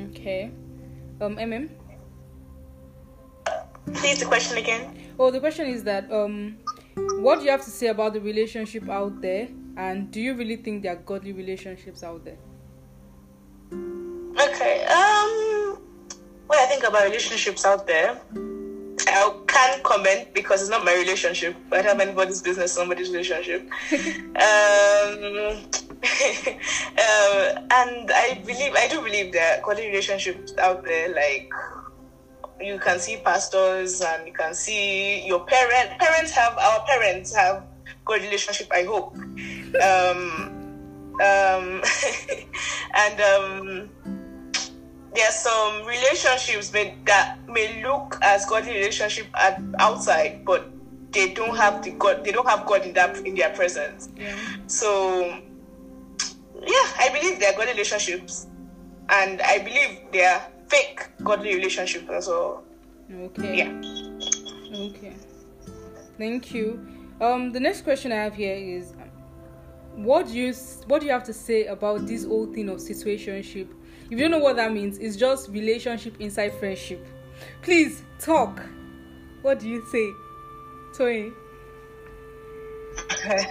Okay. 0.09 0.51
Um, 1.21 1.37
MM. 1.37 1.69
Please 3.93 4.19
the 4.19 4.25
question 4.25 4.57
again. 4.57 4.97
Oh, 5.19 5.29
the 5.29 5.39
question 5.39 5.67
is 5.67 5.83
that 5.83 6.11
um, 6.11 6.57
what 6.95 7.39
do 7.39 7.45
you 7.45 7.51
have 7.51 7.63
to 7.65 7.69
say 7.69 7.87
about 7.87 8.13
the 8.13 8.21
relationship 8.21 8.89
out 8.89 9.21
there, 9.21 9.47
and 9.77 10.09
do 10.11 10.19
you 10.19 10.33
really 10.33 10.55
think 10.55 10.83
there 10.83 10.93
are 10.93 11.01
godly 11.05 11.33
relationships 11.33 12.03
out 12.03 12.25
there? 12.25 12.37
Okay. 13.73 14.85
Um, 14.85 15.79
what 16.47 16.59
I 16.59 16.65
think 16.67 16.83
about 16.83 17.03
relationships 17.03 17.65
out 17.65 17.85
there, 17.87 18.19
I 19.07 19.42
can't 19.53 19.83
comment 19.83 20.33
because 20.33 20.61
it's 20.61 20.69
not 20.69 20.83
my 20.83 20.95
relationship. 20.95 21.55
I 21.71 21.81
don't 21.81 21.85
have 21.85 21.99
anybody's 21.99 22.41
business, 22.41 22.73
somebody's 22.73 23.09
relationship. 23.11 23.61
um, 23.93 25.61
uh, 26.97 27.61
and 27.79 28.11
I 28.11 28.41
believe, 28.45 28.73
I 28.75 28.87
do 28.89 29.01
believe 29.01 29.31
there 29.31 29.57
are 29.57 29.61
quality 29.61 29.87
relationships 29.87 30.53
out 30.57 30.83
there. 30.83 31.13
Like 31.13 31.49
you 32.59 32.79
can 32.79 32.99
see 32.99 33.17
pastors, 33.17 34.01
and 34.01 34.27
you 34.27 34.33
can 34.33 34.53
see 34.53 35.25
your 35.25 35.45
parent. 35.45 35.99
Parents 35.99 36.31
have 36.31 36.57
our 36.57 36.85
parents 36.85 37.35
have 37.35 37.63
good 38.05 38.21
relationship. 38.21 38.67
I 38.71 38.83
hope. 38.83 39.15
Um, 39.73 40.63
um, 41.19 41.81
and 42.93 43.21
um, 43.21 43.89
there 45.15 45.27
are 45.27 45.31
some 45.31 45.85
relationships 45.85 46.73
may, 46.73 46.95
that 47.05 47.37
may 47.47 47.83
look 47.83 48.17
as 48.21 48.45
godly 48.45 48.73
relationship 48.73 49.27
at 49.35 49.61
outside, 49.79 50.43
but 50.45 50.69
they 51.11 51.33
don't 51.33 51.55
have 51.55 51.83
the 51.83 51.91
God. 51.91 52.23
They 52.23 52.31
don't 52.31 52.47
have 52.47 52.65
God 52.65 52.85
in 52.85 52.93
that 52.93 53.17
in 53.25 53.35
their 53.35 53.51
presence. 53.51 54.09
Yeah. 54.17 54.35
So, 54.67 55.39
yeah, 56.61 56.87
I 56.99 57.09
believe 57.13 57.39
there 57.39 57.53
are 57.53 57.55
godly 57.55 57.73
relationships, 57.73 58.47
and 59.09 59.41
I 59.41 59.59
believe 59.59 59.99
they 60.11 60.25
are 60.25 60.41
fake 60.67 61.09
godly 61.23 61.55
relationships 61.55 62.09
as 62.09 62.27
well. 62.27 62.63
Okay. 63.11 63.57
Yeah. 63.57 63.81
Okay. 64.75 65.13
Thank 66.17 66.53
you. 66.53 66.87
Um, 67.21 67.51
the 67.51 67.59
next 67.59 67.81
question 67.81 68.11
I 68.11 68.23
have 68.23 68.33
here 68.33 68.55
is, 68.55 68.93
what 69.95 70.27
do 70.27 70.33
you 70.33 70.53
what 70.87 71.01
do 71.01 71.05
you 71.05 71.11
have 71.11 71.23
to 71.25 71.33
say 71.33 71.67
about 71.67 72.07
this 72.07 72.25
whole 72.25 72.47
thing 72.47 72.69
of 72.69 72.77
situationship? 72.77 73.67
If 74.13 74.19
you 74.19 74.25
don't 74.25 74.31
know 74.39 74.45
what 74.45 74.57
that 74.57 74.71
means, 74.71 74.99
it's 74.99 75.15
just 75.15 75.49
relationship 75.49 76.21
inside 76.21 76.53
friendship. 76.59 77.03
Please 77.63 78.03
talk. 78.19 78.61
What 79.41 79.59
do 79.59 79.67
you 79.67 79.83
say, 79.91 80.11
Toy? 80.95 81.31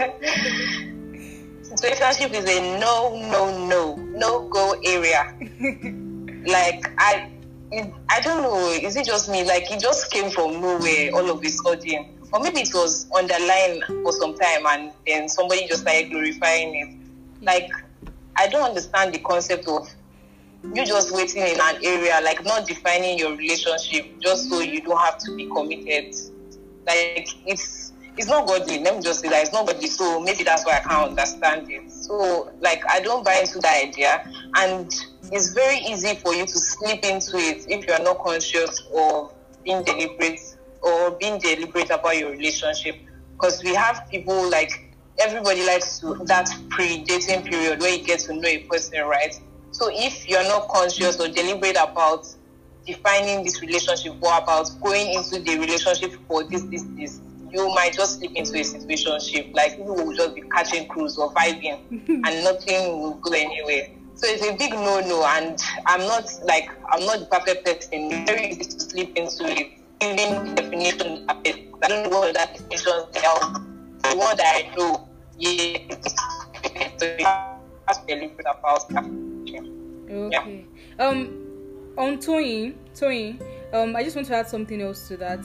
relationship 1.83 2.33
is 2.33 2.49
a 2.49 2.79
no, 2.79 3.17
no, 3.29 3.67
no, 3.67 3.97
no 3.97 4.49
go 4.51 4.81
area. 4.85 5.37
like 6.47 6.93
I, 6.97 7.33
I 8.09 8.21
don't 8.21 8.45
know. 8.45 8.69
Is 8.69 8.95
it 8.95 9.05
just 9.05 9.29
me? 9.29 9.43
Like 9.43 9.69
it 9.69 9.81
just 9.81 10.13
came 10.13 10.31
from 10.31 10.61
nowhere 10.61 11.11
all 11.13 11.29
of 11.29 11.45
a 11.45 11.49
sudden, 11.49 12.21
or 12.33 12.39
maybe 12.39 12.61
it 12.61 12.71
was 12.73 13.11
underlined 13.19 13.83
for 14.05 14.13
some 14.13 14.37
time, 14.39 14.65
and 14.69 14.93
then 15.09 15.29
somebody 15.29 15.67
just 15.67 15.81
started 15.81 16.11
glorifying 16.13 16.77
it. 16.77 17.45
Like 17.45 17.69
I 18.37 18.47
don't 18.47 18.63
understand 18.63 19.13
the 19.13 19.19
concept 19.19 19.67
of 19.67 19.89
you 20.63 20.87
just 20.87 21.13
waiting 21.13 21.43
in 21.43 21.61
an 21.61 21.77
area, 21.85 22.21
like 22.23 22.45
not 22.45 22.67
defining 22.67 23.19
your 23.19 23.37
relationship, 23.37 24.07
just 24.21 24.49
so 24.49 24.61
you 24.61 24.81
don't 24.81 24.99
have 24.99 25.19
to 25.19 25.37
be 25.37 25.49
committed. 25.49 26.15
Like 26.87 27.29
it's 27.47 27.93
it's 28.17 28.29
not 28.29 28.47
godly. 28.47 28.79
Let 28.79 28.97
me 28.97 29.03
just 29.03 29.21
say 29.21 29.29
that 29.29 29.43
it's 29.43 29.53
not 29.53 29.67
godly. 29.67 29.89
So 29.89 30.21
maybe 30.21 30.45
that's 30.45 30.65
why 30.65 30.77
I 30.77 30.81
can't 30.81 31.11
understand 31.11 31.71
it. 31.71 31.91
So 31.91 32.53
like 32.61 32.83
I 32.91 33.01
don't 33.01 33.25
buy 33.25 33.41
into 33.43 33.59
that 33.61 33.85
idea, 33.85 34.23
and 34.57 34.91
it's 35.33 35.53
very 35.53 35.79
easy 35.79 36.15
for 36.17 36.35
you 36.35 36.47
to 36.47 36.59
slip 36.59 37.05
into 37.05 37.37
it 37.39 37.65
if 37.69 37.87
you 37.87 37.95
are 37.95 38.03
not 38.03 38.19
conscious 38.19 38.83
of 38.95 39.33
being 39.65 39.83
deliberate 39.83 40.41
or 40.83 41.13
being 41.13 41.39
deliberate 41.39 41.91
about 41.91 42.17
your 42.17 42.31
relationship. 42.31 42.97
Because 43.33 43.63
we 43.65 43.75
have 43.75 44.09
people 44.11 44.49
like 44.51 44.71
everybody 45.19 45.67
likes 45.67 45.99
to 46.01 46.15
that 46.27 46.49
pre-dating 46.71 47.43
period 47.43 47.81
where 47.81 47.95
you 47.97 48.05
get 48.05 48.21
to 48.21 48.35
know 48.35 48.49
a 48.49 48.65
person, 48.71 49.05
right? 49.05 49.35
So 49.73 49.89
if 49.91 50.29
you're 50.29 50.45
not 50.45 50.69
conscious 50.69 51.19
or 51.19 51.29
deliberate 51.29 51.77
about 51.77 52.27
defining 52.87 53.45
this 53.45 53.61
relationship 53.61 54.13
or 54.23 54.37
about 54.39 54.69
going 54.83 55.15
into 55.15 55.41
the 55.41 55.59
relationship 55.59 56.13
for 56.29 56.45
this, 56.45 56.63
this, 56.65 56.85
this, 56.97 57.21
you 57.51 57.69
might 57.75 57.95
just 57.95 58.19
slip 58.19 58.33
into 58.35 58.53
a 58.53 58.63
situationship. 58.63 59.55
Like 59.55 59.77
people 59.77 59.95
will 59.95 60.15
just 60.15 60.35
be 60.35 60.43
catching 60.55 60.89
cruise 60.89 61.17
or 61.19 61.33
vibing 61.33 61.81
and 61.91 62.45
nothing 62.45 63.01
will 63.01 63.15
go 63.15 63.33
anywhere. 63.33 63.89
So 64.15 64.27
it's 64.29 64.45
a 64.45 64.55
big 64.57 64.73
no 64.73 65.01
no 65.01 65.25
and 65.25 65.59
I'm 65.87 66.01
not 66.01 66.31
like 66.45 66.71
I'm 66.91 67.05
not 67.07 67.21
the 67.21 67.27
perfect 67.27 67.65
person. 67.65 68.13
It's 68.13 68.31
very 68.31 68.49
easy 68.49 68.65
to 68.65 68.81
slip 68.81 69.17
into 69.17 69.45
it. 69.47 69.79
Even 70.03 70.55
definition. 70.55 71.25
I 71.29 71.89
don't 71.89 72.11
know 72.11 72.21
what 72.21 72.35
that 72.35 72.53
definition 72.55 73.05
tells. 73.13 73.41
The 74.03 74.17
one 74.17 74.37
that 74.37 74.65
I 74.65 74.75
know, 74.77 75.09
yeah, 75.37 75.79
so 76.99 77.07
you 77.19 77.25
have 77.25 78.01
to 78.01 78.07
be 78.07 78.15
deliberate 78.15 78.47
about 78.47 78.89
that. 78.91 79.32
Okay. 80.13 80.67
Um, 80.99 81.39
on 81.97 82.19
Toyin, 82.19 82.75
Toyin, 82.95 83.41
um, 83.73 83.97
I 83.97 84.03
just 84.03 84.15
want 84.15 84.29
to 84.29 84.37
add 84.37 84.47
something 84.49 84.81
else 84.81 85.09
to 85.09 85.17
that. 85.19 85.41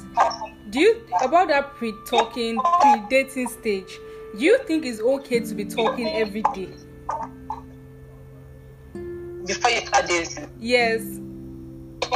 Do 0.69 0.79
you 0.79 1.05
about 1.21 1.47
that 1.47 1.75
pre-talking, 1.75 2.59
pre-dating 2.81 3.47
stage? 3.47 3.97
Do 4.37 4.43
you 4.43 4.57
think 4.65 4.85
it's 4.85 4.99
okay 4.99 5.39
to 5.39 5.55
be 5.55 5.63
talking 5.63 6.07
every 6.09 6.43
day? 6.53 6.69
Before 9.45 9.71
you 9.71 9.79
start 9.85 10.07
dating. 10.07 10.51
Yes. 10.59 11.19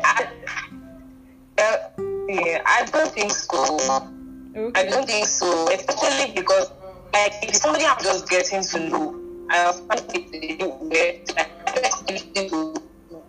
I, 0.00 0.28
uh, 1.58 1.76
yeah, 2.28 2.62
I 2.66 2.84
don't 2.90 3.12
think 3.12 3.30
so. 3.30 3.78
I 4.74 4.84
don't 4.84 5.06
think 5.06 5.26
so, 5.26 5.68
especially 5.72 6.32
because 6.34 6.72
like 7.12 7.34
if 7.42 7.56
somebody 7.56 7.84
I'm 7.84 7.96
just 8.02 8.28
getting 8.28 8.62
to 8.62 8.88
know, 8.88 9.46
I 9.50 9.56
have 9.56 9.86
find 9.86 10.10
it 10.14 10.62
a. 10.62 11.24
Like, 11.36 11.50
I 11.66 11.72
don't 11.72 11.86
expect 11.86 12.36
you 12.36 12.74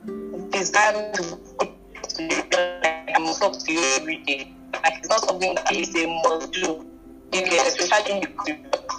to 0.06 0.50
desire 0.52 1.12
to 1.14 1.40
like, 2.20 3.16
I 3.16 3.20
must 3.20 3.42
talk 3.42 3.58
to 3.58 3.72
you 3.74 3.82
every 4.00 4.18
day. 4.24 4.54
Like 4.74 4.98
it's 5.00 5.10
not 5.10 5.22
something 5.22 5.56
that 5.56 5.72
is 5.72 5.96
a 5.96 6.08
must 6.24 6.52
do. 6.52 6.86
You 7.32 7.42
especially 7.46 8.22
if 8.22 8.30
you 8.48 8.56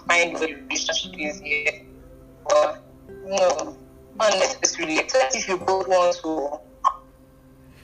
find 0.09 0.39
your 0.39 0.59
relationship 0.59 1.19
is 1.19 1.41
here. 1.41 1.85
But 2.49 2.83
no, 3.25 3.77
not 4.17 4.33
necessarily. 4.33 4.99
Except 4.99 5.37
if 5.37 5.49
you 5.49 5.57
both 5.59 5.89
want 5.89 6.17
to. 6.23 6.61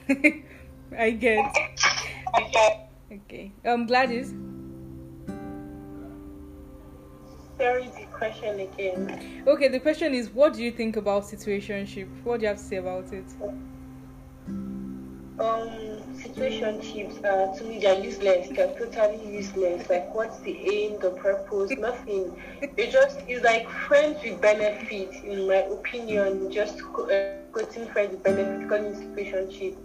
I 0.97 1.11
get. 1.11 1.55
Okay. 3.11 3.53
Um, 3.65 3.85
Gladys. 3.85 4.33
Is 7.59 7.95
the 7.95 8.05
question 8.13 8.59
again. 8.59 9.43
Okay, 9.47 9.67
the 9.67 9.79
question 9.79 10.13
is, 10.13 10.29
what 10.29 10.53
do 10.53 10.63
you 10.63 10.71
think 10.71 10.95
about 10.95 11.23
situationship? 11.23 12.07
What 12.23 12.39
do 12.39 12.43
you 12.43 12.49
have 12.49 12.57
to 12.57 12.63
say 12.63 12.75
about 12.75 13.11
it? 13.11 13.25
Um, 15.39 15.69
situationships 16.13 17.23
are 17.25 17.55
to 17.57 17.63
me 17.63 17.79
they're 17.79 17.99
useless. 17.99 18.49
They're 18.49 18.73
totally 18.77 19.35
useless. 19.35 19.89
Like, 19.89 20.13
what's 20.13 20.39
the 20.41 20.55
aim, 20.71 20.99
the 20.99 21.11
purpose? 21.11 21.71
Nothing. 21.77 22.39
It 22.61 22.91
just 22.91 23.21
is 23.27 23.41
like 23.41 23.67
friends 23.69 24.23
with 24.23 24.39
benefits, 24.39 25.17
in 25.23 25.47
my 25.47 25.65
opinion. 25.77 26.51
Just 26.51 26.79
uh, 26.81 27.41
quoting 27.51 27.87
friends 27.87 28.11
with 28.11 28.23
benefit, 28.23 28.69
calling 28.69 28.85
it 28.85 29.15
situationship. 29.15 29.75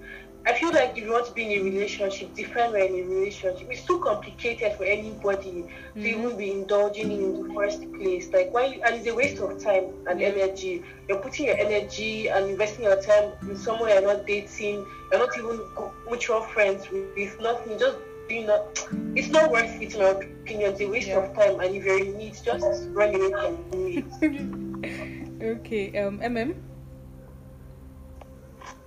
I 0.44 0.54
feel 0.54 0.72
like 0.72 0.98
if 0.98 1.04
you 1.04 1.12
want 1.12 1.26
to 1.26 1.32
be 1.32 1.44
in 1.54 1.60
a 1.60 1.62
relationship, 1.62 2.34
different 2.34 2.72
we're 2.72 2.84
in 2.84 2.94
a 2.94 3.02
relationship. 3.08 3.68
It's 3.70 3.84
too 3.84 4.00
complicated 4.00 4.72
for 4.74 4.84
anybody 4.84 5.66
to 5.94 6.00
even 6.00 6.36
be 6.36 6.50
indulging 6.50 7.12
in 7.12 7.42
the 7.42 7.54
first 7.54 7.80
place. 7.92 8.28
Like 8.32 8.52
why 8.52 8.80
and 8.84 8.96
it's 8.96 9.06
a 9.06 9.14
waste 9.14 9.38
of 9.38 9.62
time 9.62 9.84
and 10.08 10.20
energy. 10.20 10.82
You're 11.08 11.18
putting 11.20 11.46
your 11.46 11.56
energy 11.58 12.28
and 12.28 12.50
investing 12.50 12.84
your 12.84 13.00
time 13.00 13.32
in 13.42 13.56
someone 13.56 13.90
you're 13.90 14.02
not 14.02 14.26
dating, 14.26 14.84
you're 15.12 15.20
not 15.20 15.36
even 15.38 15.60
mutual 16.08 16.42
friends 16.42 16.90
with. 16.90 17.04
It's 17.16 17.40
nothing, 17.40 17.78
just 17.78 17.98
doing 18.28 18.46
not 18.46 18.84
it's 19.14 19.28
not 19.28 19.50
worth 19.50 19.80
it 19.80 19.94
in 19.94 20.00
my 20.00 20.08
opinion. 20.08 20.72
It's 20.72 20.80
a 20.80 20.88
waste 20.88 21.08
Yeah. 21.08 21.18
of 21.18 21.36
time 21.36 21.60
and 21.60 21.74
if 21.76 21.84
you're 21.84 21.98
in 22.02 22.18
need, 22.18 22.34
just 22.44 22.88
run 22.90 23.14
away 23.14 23.30
from 23.30 23.58
it. 23.72 25.42
okay. 25.42 25.98
Um, 26.00 26.18
MM. 26.18 26.54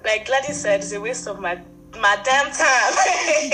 Like 0.06 0.26
Gladys 0.26 0.62
said, 0.62 0.82
it's 0.82 0.92
a 0.94 1.02
waste 1.02 1.28
of 1.28 1.40
my 1.40 1.60
my 2.00 2.18
damn 2.24 2.52
time. 2.52 2.94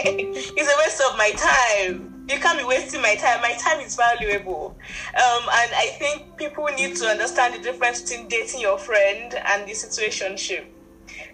it's 0.04 0.74
a 0.74 0.78
waste 0.80 1.02
of 1.10 1.18
my 1.18 1.32
time. 1.32 2.26
You 2.28 2.40
can't 2.40 2.58
be 2.58 2.66
wasting 2.66 3.02
my 3.02 3.16
time. 3.16 3.42
My 3.42 3.54
time 3.54 3.80
is 3.80 3.96
valuable. 3.96 4.76
Um, 5.16 5.44
and 5.44 5.72
I 5.76 5.96
think 6.00 6.38
people 6.38 6.66
need 6.66 6.96
to 6.98 7.06
understand 7.06 7.54
the 7.56 7.60
difference 7.60 8.02
between 8.02 8.28
dating 8.28 8.62
your 8.62 8.78
friend 8.78 9.34
and 9.46 9.68
the 9.68 9.74
situationship. 9.74 10.66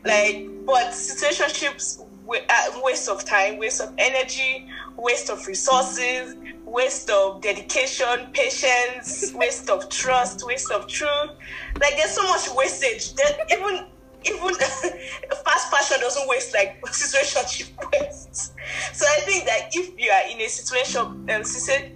Like, 0.04 0.48
but 0.66 0.92
situationships 0.92 2.02
uh, 2.30 2.82
waste 2.84 3.08
of 3.08 3.24
time, 3.24 3.58
waste 3.58 3.80
of 3.80 3.94
energy, 3.98 4.68
waste 4.98 5.30
of 5.30 5.46
resources, 5.48 6.36
waste 6.66 7.10
of 7.10 7.42
dedication, 7.42 8.30
patience, 8.34 9.32
waste 9.36 9.70
of 9.70 9.88
trust, 9.90 10.46
waste 10.46 10.72
of 10.72 10.88
truth. 10.88 11.32
Like, 11.80 11.96
there's 11.96 12.12
so 12.12 12.24
much 12.24 12.50
wastage. 12.50 13.14
That 13.16 13.40
even 13.52 13.88
even 14.28 14.56
fast 15.46 15.72
fashion 15.72 16.00
doesn't 16.00 16.28
waste 16.28 16.54
like 16.54 16.82
situationship 16.86 17.72
wastes. 17.92 18.54
So 18.94 19.06
I 19.06 19.22
think 19.22 19.46
that 19.46 19.70
if 19.74 20.00
you 20.00 20.10
are 20.12 20.30
in 20.30 20.42
a 20.42 20.48
situation, 20.48 21.02
um, 21.02 21.44
she 21.44 21.60
said, 21.60 21.92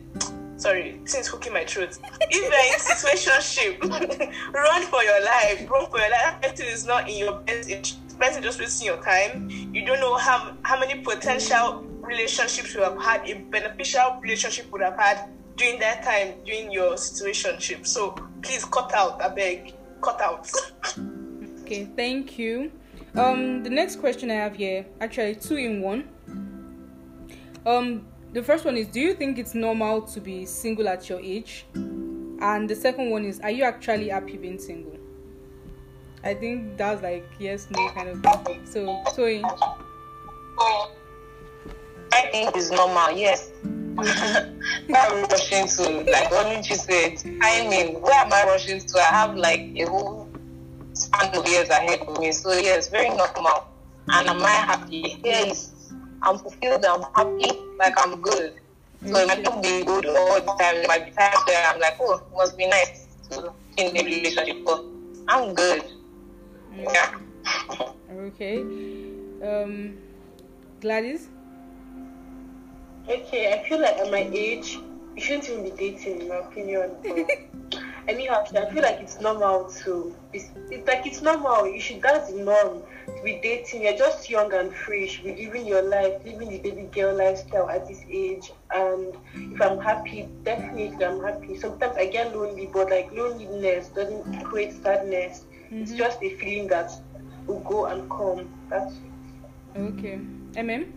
sorry, 0.57 0.99
since 1.05 1.27
hooking 1.27 1.53
my 1.53 1.65
throat. 1.65 1.97
If 2.21 2.41
you're 2.41 2.73
in 2.73 2.79
situationship, 2.79 4.53
run 4.53 4.81
for 4.83 5.03
your 5.03 5.23
life, 5.23 5.69
run 5.69 5.89
for 5.89 5.99
your 5.99 6.11
life. 6.11 6.35
Everything 6.43 6.67
is 6.67 6.85
not 6.85 7.09
in 7.09 7.17
your 7.17 7.39
best 7.39 7.69
interest. 7.69 7.97
Person 8.19 8.43
just 8.43 8.59
wasting 8.59 8.85
your 8.85 9.01
time. 9.01 9.49
You 9.73 9.83
don't 9.83 9.99
know 9.99 10.15
how 10.15 10.55
how 10.61 10.79
many 10.79 11.01
potential 11.01 11.83
relationships 12.01 12.75
you 12.75 12.81
have 12.81 13.01
had, 13.01 13.27
a 13.27 13.33
beneficial 13.49 14.19
relationship 14.21 14.71
would 14.71 14.81
have 14.81 14.95
had 14.95 15.29
during 15.55 15.79
that 15.79 16.03
time, 16.03 16.35
during 16.45 16.71
your 16.71 16.93
situationship. 16.93 17.87
So 17.87 18.11
please 18.41 18.65
cut 18.65 18.93
out, 18.93 19.21
I 19.21 19.29
beg, 19.29 19.73
cut 20.01 20.21
out. 20.21 20.51
Okay, 21.71 21.87
thank 21.95 22.37
you. 22.37 22.69
Um, 23.15 23.63
the 23.63 23.69
next 23.69 24.01
question 24.01 24.29
I 24.29 24.33
have 24.33 24.57
here, 24.57 24.85
actually 24.99 25.35
two 25.35 25.55
in 25.55 25.81
one. 25.81 26.09
Um, 27.65 28.05
the 28.33 28.43
first 28.43 28.65
one 28.65 28.75
is, 28.75 28.87
do 28.87 28.99
you 28.99 29.13
think 29.13 29.39
it's 29.39 29.55
normal 29.55 30.01
to 30.01 30.19
be 30.19 30.45
single 30.45 30.89
at 30.89 31.07
your 31.07 31.21
age? 31.21 31.65
And 31.73 32.69
the 32.69 32.75
second 32.75 33.09
one 33.09 33.23
is, 33.23 33.39
are 33.39 33.51
you 33.51 33.63
actually 33.63 34.09
happy 34.09 34.35
being 34.35 34.59
single? 34.59 34.97
I 36.25 36.33
think 36.33 36.75
that's 36.75 37.01
like 37.01 37.23
yes, 37.39 37.69
no 37.71 37.87
kind 37.91 38.09
of 38.09 38.21
thing. 38.43 38.65
So, 38.65 39.01
Toyin, 39.15 39.45
I 42.11 42.27
think 42.33 42.53
it's 42.53 42.69
normal, 42.69 43.11
yes. 43.11 43.49
I'm 43.63 45.23
rushing 45.29 45.67
to, 45.69 46.11
like 46.11 46.29
Oluchi 46.31 46.75
said, 46.75 47.23
mean, 47.69 48.01
Where 48.01 48.25
am 48.25 48.33
I 48.33 48.43
rushing 48.43 48.81
to? 48.81 48.99
I 48.99 49.03
have 49.03 49.37
like 49.37 49.71
a 49.77 49.85
whole 49.85 50.30
span 51.01 51.35
of 51.35 51.47
years 51.47 51.69
ahead 51.69 52.01
of 52.01 52.19
me. 52.19 52.31
So 52.31 52.51
yes, 52.53 52.89
very 52.89 53.09
normal. 53.09 53.67
And 54.09 54.27
am 54.29 54.41
I 54.43 54.49
happy? 54.49 55.19
Yes. 55.23 55.91
I'm 56.21 56.37
fulfilled. 56.37 56.85
I'm 56.85 57.03
happy. 57.15 57.51
Like 57.79 57.95
I'm 57.97 58.21
good. 58.21 58.59
So 59.05 59.17
it 59.17 59.27
might 59.27 59.41
not 59.41 59.63
be 59.63 59.83
good 59.83 60.05
all 60.05 60.39
the 60.39 60.53
time. 60.59 60.75
It 60.77 60.87
might 60.87 61.05
be 61.05 61.11
times 61.11 61.37
where 61.47 61.65
I'm 61.67 61.79
like, 61.79 61.97
oh, 61.99 62.17
it 62.17 62.35
must 62.37 62.57
be 62.57 62.67
nice 62.67 63.07
to 63.31 63.51
be 63.75 63.83
in 63.83 63.97
a 63.97 64.03
relationship, 64.03 64.57
but 64.63 64.83
I'm 65.27 65.55
good. 65.55 65.83
Yeah. 66.77 67.17
Okay. 68.11 68.61
Um, 69.41 69.97
Gladys. 70.79 71.29
Okay, 73.09 73.53
I 73.53 73.67
feel 73.67 73.81
like 73.81 73.97
at 73.97 74.11
my 74.11 74.29
age, 74.31 74.77
you 75.15 75.21
shouldn't 75.21 75.49
even 75.49 75.63
be 75.63 75.71
dating, 75.71 76.21
in 76.21 76.27
my 76.29 76.35
opinion. 76.35 76.91
But 77.03 77.81
anyhow, 78.11 78.43
I 78.55 78.65
feel 78.71 78.83
like 78.83 78.99
it's 78.99 79.19
normal 79.19 79.69
to. 79.83 80.15
It's, 80.33 80.49
it's 80.69 80.87
like 80.87 81.05
it's 81.07 81.21
normal. 81.21 81.67
You 81.67 81.79
should. 81.79 82.01
That's 82.01 82.31
the 82.31 82.41
norm 82.43 82.83
to 83.07 83.23
be 83.23 83.39
dating. 83.41 83.83
You're 83.83 83.97
just 83.97 84.29
young 84.29 84.53
and 84.53 84.73
fresh. 84.73 84.99
You 84.99 85.07
should 85.07 85.23
be 85.23 85.45
living 85.45 85.65
your 85.65 85.81
life, 85.81 86.21
living 86.25 86.49
the 86.49 86.59
baby 86.59 86.83
girl 86.91 87.15
lifestyle 87.15 87.69
at 87.69 87.87
this 87.87 88.01
age. 88.09 88.51
And 88.73 89.15
if 89.35 89.61
I'm 89.61 89.79
happy, 89.79 90.27
definitely 90.43 91.03
I'm 91.03 91.21
happy. 91.21 91.57
Sometimes 91.57 91.95
I 91.97 92.07
get 92.07 92.35
lonely, 92.35 92.69
but 92.71 92.89
like 92.89 93.11
loneliness 93.11 93.87
doesn't 93.89 94.43
create 94.43 94.73
sadness. 94.73 95.45
It's 95.71 95.93
just 95.93 96.21
a 96.21 96.35
feeling 96.35 96.67
that 96.67 96.91
will 97.47 97.61
go 97.61 97.85
and 97.85 98.09
come. 98.09 98.51
That's 98.69 98.93
it. 98.93 99.79
Okay. 99.79 100.19
MM. 100.55 100.91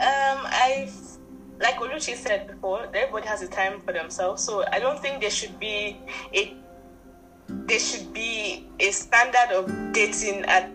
Um, 0.00 0.46
I've 0.46 0.90
like 1.60 1.76
Oluchi 1.76 2.16
said 2.16 2.46
before, 2.46 2.86
everybody 2.94 3.26
has 3.26 3.42
a 3.42 3.48
time 3.48 3.80
for 3.80 3.92
themselves. 3.92 4.42
So 4.42 4.64
I 4.72 4.78
don't 4.78 4.98
think 4.98 5.20
there 5.20 5.30
should 5.30 5.58
be 5.60 5.98
a 6.34 6.56
there 7.48 7.78
should 7.78 8.12
be 8.12 8.66
a 8.78 8.90
standard 8.90 9.52
of 9.54 9.92
dating 9.92 10.44
at 10.46 10.70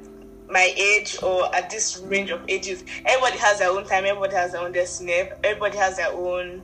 my 0.50 0.74
age 0.78 1.18
or 1.24 1.54
at 1.56 1.70
this 1.70 1.98
range 1.98 2.30
of 2.30 2.42
ages. 2.48 2.84
Everybody 3.06 3.38
has 3.40 3.60
their 3.60 3.70
own 3.70 3.86
time. 3.86 4.06
Everybody 4.06 4.36
has 4.36 4.52
their 4.52 4.62
own 4.62 4.72
destiny. 4.72 5.14
Everybody 5.44 5.78
has 5.78 5.98
their 5.98 6.12
own 6.12 6.62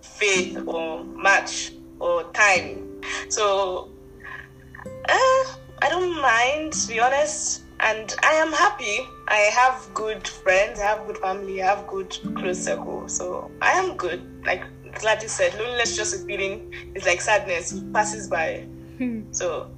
faith 0.00 0.62
or 0.66 1.04
match 1.04 1.72
or 1.98 2.24
time. 2.32 3.02
So 3.28 3.90
uh, 5.08 5.44
I 5.82 5.88
don't 5.88 6.20
mind, 6.22 6.72
to 6.72 6.88
be 6.88 7.00
honest. 7.00 7.62
And 7.80 8.14
I 8.22 8.32
am 8.34 8.52
happy. 8.52 9.08
I 9.28 9.36
have 9.54 9.88
good 9.94 10.26
friends, 10.26 10.80
I 10.80 10.84
have 10.84 11.06
good 11.06 11.18
family, 11.18 11.62
I 11.62 11.66
have 11.74 11.86
good 11.86 12.10
close 12.34 12.64
circle. 12.64 13.08
So 13.08 13.50
I 13.62 13.70
am 13.72 13.96
good. 13.96 14.20
Like 14.44 14.64
Gladys 14.98 15.32
said, 15.32 15.54
loneliness 15.54 15.90
is 15.90 15.96
just 15.96 16.14
a 16.16 16.18
feeling. 16.26 16.72
It's 16.94 17.06
like 17.06 17.20
sadness. 17.20 17.72
It 17.72 17.92
passes 17.92 18.28
by. 18.28 18.66
so 19.30 19.70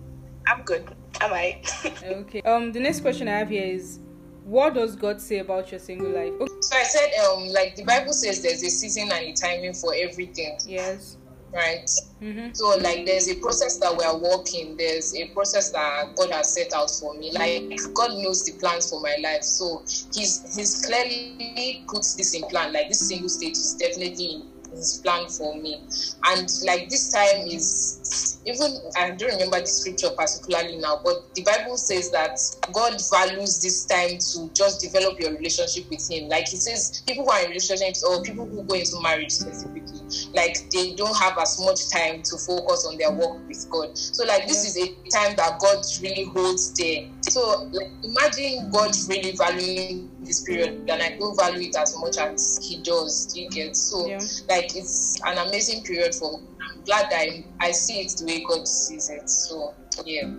I'm 0.46 0.62
good. 0.62 0.84
Am 1.20 1.32
I? 1.32 1.60
Okay. 2.04 2.40
Um, 2.42 2.72
the 2.72 2.80
next 2.80 3.00
question 3.00 3.28
I 3.28 3.38
have 3.38 3.50
here 3.50 3.64
is, 3.64 4.00
what 4.44 4.74
does 4.74 4.96
God 4.96 5.20
say 5.20 5.38
about 5.38 5.70
your 5.70 5.78
single 5.78 6.08
life? 6.10 6.32
Okay. 6.40 6.52
So 6.62 6.76
I 6.76 6.82
said, 6.84 7.10
um, 7.26 7.48
like 7.48 7.76
the 7.76 7.84
Bible 7.84 8.12
says, 8.14 8.42
there's 8.42 8.62
a 8.62 8.70
season 8.70 9.10
and 9.12 9.26
a 9.26 9.32
timing 9.32 9.74
for 9.74 9.94
everything, 9.94 10.56
Yes. 10.66 11.18
Right? 11.54 11.88
Mm-hmm. 12.22 12.48
So 12.52 12.76
like 12.78 13.06
there's 13.06 13.28
a 13.28 13.36
process 13.40 13.78
that 13.78 13.96
we 13.96 14.04
are 14.04 14.16
walking. 14.16 14.76
There's 14.76 15.14
a 15.14 15.28
process 15.28 15.70
that 15.72 16.14
God 16.16 16.30
has 16.30 16.54
set 16.54 16.72
out 16.74 16.90
for 16.90 17.14
me. 17.14 17.32
Like 17.32 17.78
God 17.94 18.10
knows 18.18 18.44
the 18.44 18.52
plans 18.58 18.90
for 18.90 19.00
my 19.00 19.16
life. 19.22 19.42
So 19.42 19.82
He's 20.14 20.56
He's 20.56 20.84
clearly 20.86 21.84
puts 21.88 22.14
this 22.14 22.34
in 22.34 22.42
plan. 22.48 22.72
Like 22.72 22.88
this 22.88 23.08
single 23.08 23.28
stage 23.28 23.52
is 23.52 23.76
definitely 23.78 24.24
in 24.24 24.42
His 24.72 25.00
plan 25.04 25.26
for 25.28 25.54
me. 25.60 25.86
And 26.26 26.48
like 26.66 26.88
this 26.88 27.10
time 27.10 27.46
is 27.46 28.40
even 28.46 28.70
I 28.96 29.10
don't 29.10 29.32
remember 29.32 29.60
the 29.60 29.66
scripture 29.66 30.10
particularly 30.16 30.78
now, 30.78 31.00
but 31.04 31.16
the 31.34 31.44
Bible 31.44 31.76
says 31.76 32.10
that 32.12 32.38
God 32.72 33.00
values 33.10 33.60
this 33.60 33.86
time 33.86 34.18
to 34.32 34.50
just 34.54 34.80
develop 34.80 35.20
your 35.20 35.32
relationship 35.36 35.84
with 35.90 36.06
Him. 36.10 36.28
Like 36.28 36.48
He 36.48 36.56
says, 36.56 37.02
people 37.06 37.24
who 37.24 37.30
are 37.30 37.42
in 37.42 37.48
relationships 37.48 38.02
or 38.02 38.22
people 38.22 38.46
who 38.46 38.64
go 38.64 38.74
into 38.74 39.00
marriage 39.02 39.32
specifically, 39.32 40.00
like 40.34 40.56
they 40.72 40.94
don't 40.94 41.16
have 41.16 41.36
as 41.38 41.58
much 41.60 41.90
time 41.90 42.22
to 42.22 42.38
focus 42.46 42.86
on 42.88 42.96
their 42.98 43.12
work 43.12 43.46
with 43.46 43.66
God. 43.70 43.96
So 43.96 44.24
like 44.24 44.46
this 44.46 44.64
is 44.64 44.76
a 44.78 44.86
time 45.10 45.36
that 45.36 45.58
God 45.60 45.82
really 46.02 46.24
holds 46.24 46.72
there. 46.74 47.02
So 47.28 47.68
like, 47.72 47.92
imagine 48.04 48.70
God 48.72 48.94
really 49.08 49.36
valuing 49.36 50.09
this 50.22 50.42
period, 50.42 50.88
and 50.88 51.02
I 51.02 51.16
don't 51.18 51.36
value 51.36 51.68
it 51.68 51.76
as 51.76 51.96
much 51.98 52.18
as 52.18 52.58
He 52.62 52.82
does. 52.82 53.26
Do 53.26 53.40
you 53.40 53.50
get 53.50 53.76
so? 53.76 54.06
Yeah. 54.06 54.18
like 54.48 54.76
it's 54.76 55.20
an 55.24 55.38
amazing 55.38 55.84
period 55.84 56.14
for. 56.14 56.40
I'm 56.60 56.84
glad 56.84 57.10
that 57.10 57.20
I, 57.20 57.44
I 57.60 57.70
see 57.72 58.00
it 58.00 58.12
the 58.18 58.26
way 58.26 58.44
God 58.48 58.66
sees 58.66 59.08
it. 59.10 59.28
So 59.28 59.74
yeah. 60.04 60.30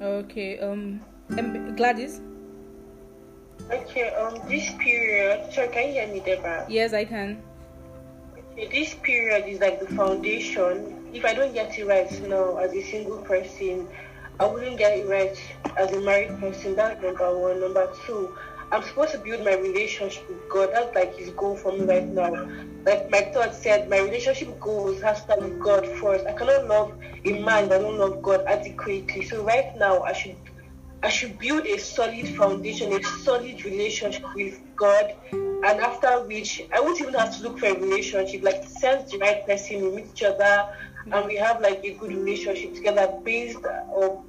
Okay. 0.00 0.58
Um, 0.60 1.00
um, 1.38 1.76
Gladys. 1.76 2.20
okay. 3.70 4.10
Um, 4.14 4.40
this 4.48 4.72
period. 4.78 5.52
Sorry, 5.52 5.68
can 5.68 5.88
you 5.88 5.92
hear 5.92 6.08
me, 6.08 6.20
Deborah? 6.20 6.66
Yes, 6.68 6.92
I 6.92 7.04
can. 7.04 7.42
Okay, 8.52 8.68
this 8.68 8.94
period 8.94 9.46
is 9.46 9.60
like 9.60 9.80
the 9.80 9.86
foundation. 9.94 10.96
If 11.12 11.24
I 11.24 11.34
don't 11.34 11.52
get 11.52 11.76
it 11.76 11.86
right 11.86 12.10
now 12.28 12.56
as 12.58 12.72
a 12.72 12.82
single 12.82 13.18
person, 13.18 13.88
I 14.38 14.46
wouldn't 14.46 14.78
get 14.78 14.96
it 14.96 15.08
right 15.08 15.36
as 15.76 15.92
a 15.92 16.00
married 16.00 16.38
person. 16.40 16.74
That's 16.74 17.02
number 17.02 17.38
one. 17.38 17.60
Number 17.60 17.92
two, 18.06 18.36
I'm 18.72 18.82
supposed 18.84 19.12
to 19.12 19.18
build 19.18 19.44
my 19.44 19.56
relationship 19.56 20.28
with 20.28 20.48
God. 20.48 20.70
That's 20.72 20.94
like 20.94 21.16
his 21.16 21.30
goal 21.30 21.56
for 21.56 21.72
me 21.72 21.84
right 21.84 22.06
now. 22.06 22.30
Like 22.86 23.10
my 23.10 23.22
thought 23.32 23.54
said, 23.54 23.90
my 23.90 23.98
relationship 23.98 24.60
goals 24.60 25.02
has 25.02 25.18
to 25.18 25.22
start 25.24 25.42
with 25.42 25.58
God 25.60 25.86
first. 25.86 26.24
I 26.26 26.32
cannot 26.32 26.66
love 26.66 26.92
a 27.24 27.42
man 27.42 27.68
that 27.68 27.80
don't 27.80 27.98
love 27.98 28.22
God 28.22 28.44
adequately. 28.46 29.24
So 29.24 29.44
right 29.44 29.76
now 29.76 30.02
I 30.02 30.12
should 30.12 30.36
I 31.02 31.08
should 31.08 31.38
build 31.38 31.66
a 31.66 31.78
solid 31.78 32.28
foundation, 32.36 32.92
a 32.92 33.02
solid 33.02 33.64
relationship 33.64 34.24
with 34.34 34.60
God, 34.76 35.14
and 35.32 35.64
after 35.64 36.20
which 36.26 36.62
I 36.72 36.80
won't 36.80 37.00
even 37.00 37.14
have 37.14 37.36
to 37.38 37.42
look 37.42 37.58
for 37.58 37.66
a 37.66 37.74
relationship. 37.74 38.42
Like 38.42 38.64
sense 38.64 39.10
the 39.10 39.18
right 39.18 39.44
person, 39.46 39.82
we 39.82 39.90
meet 39.96 40.06
each 40.12 40.22
other, 40.22 40.68
and 41.10 41.26
we 41.26 41.36
have 41.36 41.60
like 41.60 41.82
a 41.84 41.94
good 41.94 42.12
relationship 42.12 42.74
together 42.74 43.12
based 43.24 43.64
on 43.64 44.22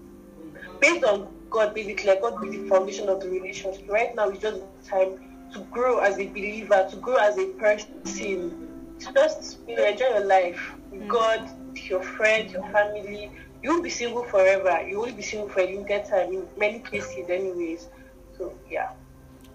based 0.80 1.04
on 1.04 1.27
God, 1.51 1.75
basically. 1.75 2.09
Like 2.09 2.21
God 2.21 2.43
is 2.43 2.51
the 2.51 2.67
foundation 2.67 3.09
of 3.09 3.21
the 3.21 3.29
relationship. 3.29 3.87
Right 3.87 4.15
now, 4.15 4.29
it's 4.29 4.41
just 4.41 4.61
time 4.87 5.19
to 5.53 5.59
grow 5.69 5.99
as 5.99 6.17
a 6.17 6.27
believer, 6.27 6.87
to 6.89 6.95
grow 6.95 7.17
as 7.17 7.37
a 7.37 7.47
person, 7.59 8.97
to 8.99 9.13
just 9.13 9.59
you 9.67 9.75
know 9.75 9.85
enjoy 9.85 10.05
your 10.05 10.25
life 10.25 10.73
with 10.89 11.07
God, 11.07 11.47
with 11.69 11.89
your 11.89 12.01
friends, 12.01 12.53
your 12.53 12.63
family. 12.71 13.29
You 13.61 13.69
won't 13.69 13.83
be 13.83 13.89
single 13.91 14.23
forever. 14.23 14.81
You 14.87 15.01
will 15.01 15.13
be 15.13 15.21
single 15.21 15.49
for 15.49 15.59
a 15.59 15.65
limited 15.65 16.05
time 16.05 16.33
in 16.33 16.47
many 16.57 16.79
cases, 16.79 17.29
anyways. 17.29 17.89
So 18.37 18.53
yeah. 18.69 18.93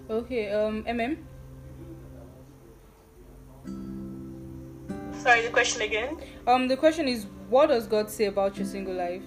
Okay. 0.08 0.52
Um, 0.52 0.84
MM. 0.84 1.16
Sorry, 5.22 5.42
the 5.42 5.50
question 5.50 5.82
again. 5.82 6.18
Um, 6.46 6.68
the 6.68 6.76
question 6.76 7.08
is, 7.08 7.26
what 7.48 7.68
does 7.68 7.88
God 7.88 8.08
say 8.10 8.26
about 8.26 8.56
your 8.56 8.66
single 8.66 8.94
life? 8.94 9.22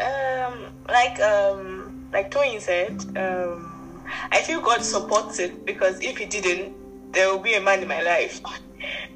Um, 0.00 0.72
like 0.88 1.20
um, 1.20 2.08
like 2.12 2.30
Tony 2.30 2.60
said, 2.60 2.92
um, 3.16 4.02
I 4.30 4.42
feel 4.42 4.60
God 4.60 4.82
supports 4.82 5.38
it 5.38 5.64
because 5.64 6.00
if 6.00 6.18
He 6.18 6.26
didn't, 6.26 7.12
there 7.12 7.30
will 7.30 7.38
be 7.42 7.54
a 7.54 7.60
man 7.60 7.82
in 7.82 7.88
my 7.88 8.02
life. 8.02 8.40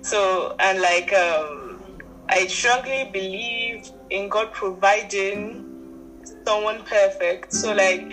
So 0.03 0.57
and 0.59 0.81
like 0.81 1.13
um, 1.13 1.99
I 2.29 2.47
strongly 2.47 3.11
believe 3.13 3.91
in 4.09 4.29
God 4.29 4.53
providing 4.53 5.67
someone 6.47 6.83
perfect. 6.85 7.53
So 7.53 7.73
like 7.75 8.11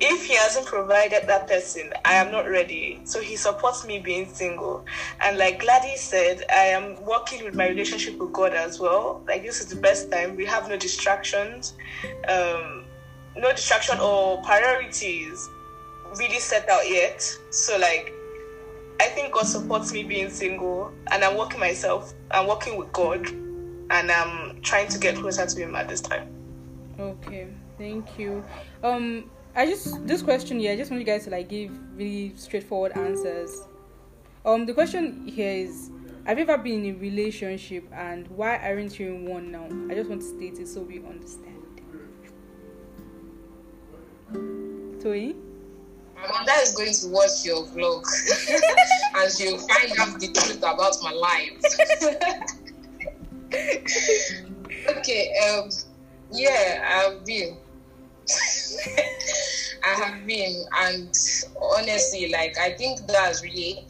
if 0.00 0.24
he 0.24 0.34
hasn't 0.34 0.66
provided 0.66 1.28
that 1.28 1.46
person, 1.46 1.92
I 2.04 2.14
am 2.14 2.32
not 2.32 2.48
ready. 2.48 3.02
So 3.04 3.20
he 3.20 3.36
supports 3.36 3.84
me 3.84 3.98
being 3.98 4.26
single. 4.26 4.84
And 5.20 5.36
like 5.36 5.60
Gladys 5.60 6.00
said, 6.00 6.42
I 6.50 6.66
am 6.66 7.02
working 7.04 7.44
with 7.44 7.54
my 7.54 7.68
relationship 7.68 8.18
with 8.18 8.32
God 8.32 8.54
as 8.54 8.80
well. 8.80 9.22
Like 9.28 9.42
this 9.42 9.60
is 9.60 9.66
the 9.66 9.76
best 9.76 10.10
time. 10.10 10.36
We 10.36 10.46
have 10.46 10.68
no 10.68 10.76
distractions, 10.76 11.74
um, 12.28 12.86
no 13.36 13.52
distraction 13.52 14.00
or 14.00 14.42
priorities 14.42 15.46
really 16.16 16.40
set 16.40 16.68
out 16.70 16.88
yet. 16.88 17.22
So 17.50 17.78
like 17.78 18.14
I 19.00 19.06
think 19.08 19.34
God 19.34 19.46
supports 19.46 19.92
me 19.92 20.02
being 20.02 20.30
single 20.30 20.92
and 21.12 21.22
I'm 21.22 21.36
working 21.36 21.60
myself. 21.60 22.14
I'm 22.30 22.46
working 22.46 22.78
with 22.78 22.92
God 22.92 23.28
and 23.28 24.10
I'm 24.10 24.60
trying 24.62 24.88
to 24.88 24.98
get 24.98 25.16
closer 25.16 25.46
to 25.46 25.60
him 25.60 25.74
at 25.74 25.88
this 25.88 26.00
time. 26.00 26.28
Okay, 26.98 27.48
thank 27.78 28.18
you. 28.18 28.44
Um, 28.82 29.30
I 29.54 29.66
just 29.66 30.06
this 30.06 30.22
question 30.22 30.60
here, 30.60 30.72
I 30.72 30.76
just 30.76 30.90
want 30.90 31.00
you 31.00 31.06
guys 31.06 31.24
to 31.24 31.30
like 31.30 31.48
give 31.48 31.72
really 31.96 32.32
straightforward 32.36 32.92
answers. 32.92 33.62
Um, 34.44 34.64
the 34.64 34.72
question 34.72 35.26
here 35.26 35.66
is, 35.66 35.90
have 36.24 36.38
you 36.38 36.44
ever 36.44 36.56
been 36.56 36.84
in 36.84 36.94
a 36.94 36.98
relationship 36.98 37.84
and 37.92 38.28
why 38.28 38.58
aren't 38.58 38.98
you 38.98 39.08
in 39.08 39.26
one 39.26 39.50
now? 39.50 39.66
I 39.90 39.94
just 39.96 40.08
want 40.08 40.22
to 40.22 40.28
state 40.28 40.58
it 40.58 40.68
so 40.68 40.82
we 40.82 40.98
understand. 40.98 41.56
Toy? 45.02 45.34
My 46.14 46.28
mother 46.28 46.52
is 46.62 46.72
going 46.76 46.92
to 46.92 47.08
watch 47.08 47.44
your 47.44 47.66
vlog 47.66 48.04
and 49.16 49.32
she'll 49.32 49.58
find 49.58 49.98
out 49.98 50.20
the 50.20 50.28
truth 50.28 50.58
about 50.58 50.94
my 51.02 51.10
life. 51.10 51.58
okay, 54.98 55.34
um, 55.48 55.70
yeah, 56.30 57.04
I've 57.04 57.24
been. 57.26 57.56
I 59.84 59.94
have 60.04 60.26
been, 60.26 60.64
and 60.82 61.14
honestly, 61.76 62.30
like 62.30 62.56
I 62.58 62.72
think 62.72 63.06
that 63.06 63.16
has 63.16 63.42
really 63.42 63.86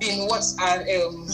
been 0.00 0.26
what 0.26 0.44
um, 0.60 1.26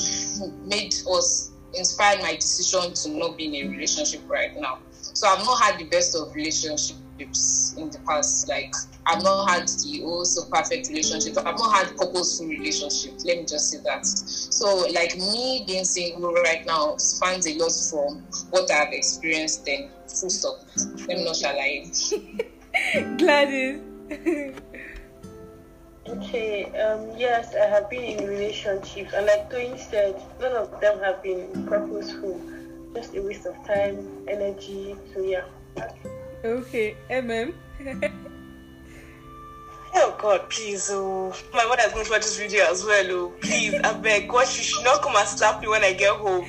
made 0.68 0.94
us 1.11 1.53
inspired 1.74 2.20
my 2.22 2.35
decision 2.35 2.94
to 2.94 3.18
not 3.18 3.37
be 3.37 3.46
in 3.46 3.66
a 3.66 3.70
relationship 3.70 4.22
right 4.29 4.51
now. 4.59 4.79
So 4.90 5.29
I've 5.29 5.44
not 5.44 5.62
had 5.62 5.79
the 5.79 5.85
best 5.85 6.14
of 6.16 6.35
relationships 6.35 7.74
in 7.77 7.90
the 7.90 7.98
past. 8.07 8.48
Like 8.48 8.72
I've 9.07 9.22
not 9.22 9.51
had 9.51 9.68
the 9.68 10.03
also 10.05 10.48
perfect 10.51 10.88
relationship. 10.88 11.37
I've 11.38 11.59
not 11.59 11.77
had 11.77 11.96
purposeful 11.96 12.46
relationships. 12.46 13.24
Let 13.24 13.38
me 13.38 13.46
just 13.46 13.70
say 13.70 13.79
that. 13.85 14.07
So 14.07 14.87
like 14.94 15.16
me 15.16 15.64
being 15.66 15.85
single 15.85 16.33
right 16.33 16.64
now 16.66 16.96
spans 16.96 17.46
a 17.46 17.55
lot 17.59 17.72
from 17.90 18.22
what 18.51 18.70
I've 18.70 18.92
experienced 18.92 19.64
then. 19.64 19.90
Full 20.20 20.31
stop. 20.31 20.61
Let 21.07 21.18
me 21.18 21.24
not 21.24 21.37
shall 21.37 21.59
I. 21.59 21.90
Gladys. 23.18 23.80
Okay, 26.08 26.64
um, 26.80 27.12
yes, 27.18 27.54
I 27.54 27.66
have 27.66 27.90
been 27.90 28.02
in 28.02 28.26
relationships, 28.26 29.12
and 29.12 29.26
like 29.26 29.50
Toyin 29.50 29.78
said, 29.78 30.16
none 30.40 30.52
of 30.52 30.80
them 30.80 30.98
have 31.00 31.22
been 31.22 31.66
purposeful. 31.66 32.40
Just 32.94 33.14
a 33.14 33.22
waste 33.22 33.44
of 33.44 33.54
time, 33.66 34.08
energy. 34.26 34.96
So 35.12 35.20
yeah. 35.20 35.44
Okay, 36.44 36.96
MM. 37.10 37.52
Oh 39.94 40.14
God, 40.18 40.48
please, 40.48 40.88
oh, 40.92 41.34
my 41.52 41.64
mother 41.64 41.82
is 41.86 41.92
going 41.92 42.04
to 42.04 42.10
watch 42.10 42.22
this 42.22 42.38
video 42.38 42.64
as 42.70 42.84
well. 42.84 43.10
Oh, 43.10 43.32
please, 43.40 43.74
I 43.74 43.92
beg, 43.94 44.28
God, 44.28 44.46
she 44.46 44.62
should 44.62 44.84
not 44.84 45.02
come 45.02 45.16
and 45.16 45.26
slap 45.26 45.60
me 45.60 45.68
when 45.68 45.82
I 45.82 45.92
get 45.92 46.14
home. 46.14 46.46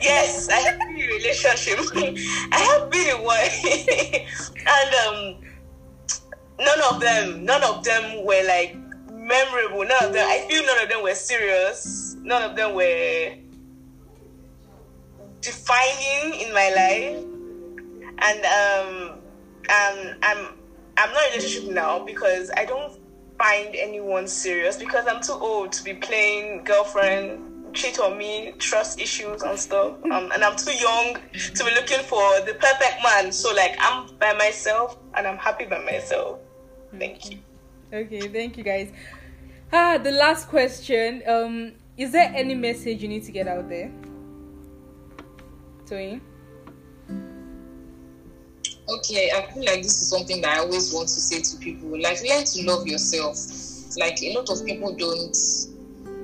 Yes, 0.00 0.48
I 0.48 0.56
have 0.56 0.78
been 0.78 0.96
in 0.96 1.10
a 1.10 1.14
relationship. 1.14 1.78
I 2.52 2.60
have 2.60 2.90
been 2.90 3.16
in 3.16 3.24
one, 3.24 3.38
and 4.66 4.94
um, 5.06 5.41
none 6.64 6.94
of 6.94 7.00
them, 7.00 7.44
none 7.44 7.62
of 7.62 7.84
them 7.84 8.24
were 8.24 8.42
like 8.46 8.76
memorable. 9.10 9.84
None 9.84 10.04
of 10.04 10.12
them. 10.12 10.26
I 10.28 10.46
feel 10.48 10.64
none 10.64 10.82
of 10.82 10.88
them 10.88 11.02
were 11.02 11.14
serious. 11.14 12.16
None 12.22 12.42
of 12.42 12.56
them 12.56 12.74
were 12.74 13.34
defining 15.40 16.40
in 16.40 16.52
my 16.52 16.72
life. 16.74 17.24
And 18.24 18.44
um, 18.44 19.10
um, 19.68 20.16
I'm 20.22 20.58
I'm 20.96 21.12
not 21.12 21.26
in 21.26 21.32
a 21.32 21.36
relationship 21.36 21.72
now 21.72 22.04
because 22.04 22.50
I 22.56 22.64
don't 22.64 22.98
find 23.38 23.74
anyone 23.74 24.28
serious 24.28 24.76
because 24.76 25.06
I'm 25.06 25.22
too 25.22 25.32
old 25.32 25.72
to 25.72 25.82
be 25.82 25.94
playing 25.94 26.64
girlfriend, 26.64 27.74
cheat 27.74 27.98
on 27.98 28.18
me, 28.18 28.52
trust 28.58 29.00
issues 29.00 29.42
and 29.42 29.58
stuff. 29.58 29.96
Um, 30.12 30.30
and 30.32 30.44
I'm 30.44 30.56
too 30.56 30.74
young 30.74 31.16
to 31.54 31.64
be 31.64 31.70
looking 31.74 32.00
for 32.00 32.20
the 32.44 32.54
perfect 32.60 33.02
man. 33.02 33.32
So 33.32 33.54
like 33.54 33.76
I'm 33.80 34.06
by 34.18 34.34
myself 34.34 34.98
and 35.14 35.26
I'm 35.26 35.38
happy 35.38 35.64
by 35.64 35.78
myself. 35.78 36.38
Thank 36.98 37.30
you. 37.30 37.38
Okay, 37.92 38.28
thank 38.28 38.56
you 38.56 38.64
guys. 38.64 38.90
Ah, 39.72 39.98
the 39.98 40.10
last 40.10 40.48
question. 40.48 41.22
Um, 41.26 41.72
is 41.96 42.12
there 42.12 42.32
any 42.34 42.54
message 42.54 43.02
you 43.02 43.08
need 43.08 43.24
to 43.24 43.32
get 43.32 43.48
out 43.48 43.68
there? 43.68 43.90
To 45.86 45.94
Toyin? 45.94 46.20
Okay, 48.88 49.30
I 49.34 49.42
feel 49.52 49.64
like 49.64 49.82
this 49.82 50.02
is 50.02 50.10
something 50.10 50.40
that 50.42 50.58
I 50.58 50.60
always 50.60 50.92
want 50.92 51.08
to 51.08 51.20
say 51.20 51.40
to 51.40 51.56
people. 51.58 52.00
Like, 52.00 52.18
learn 52.28 52.44
to 52.44 52.62
love 52.66 52.86
yourself. 52.86 53.36
Like, 53.96 54.22
a 54.22 54.34
lot 54.34 54.50
of 54.50 54.64
people 54.66 54.94
don't 54.94 55.36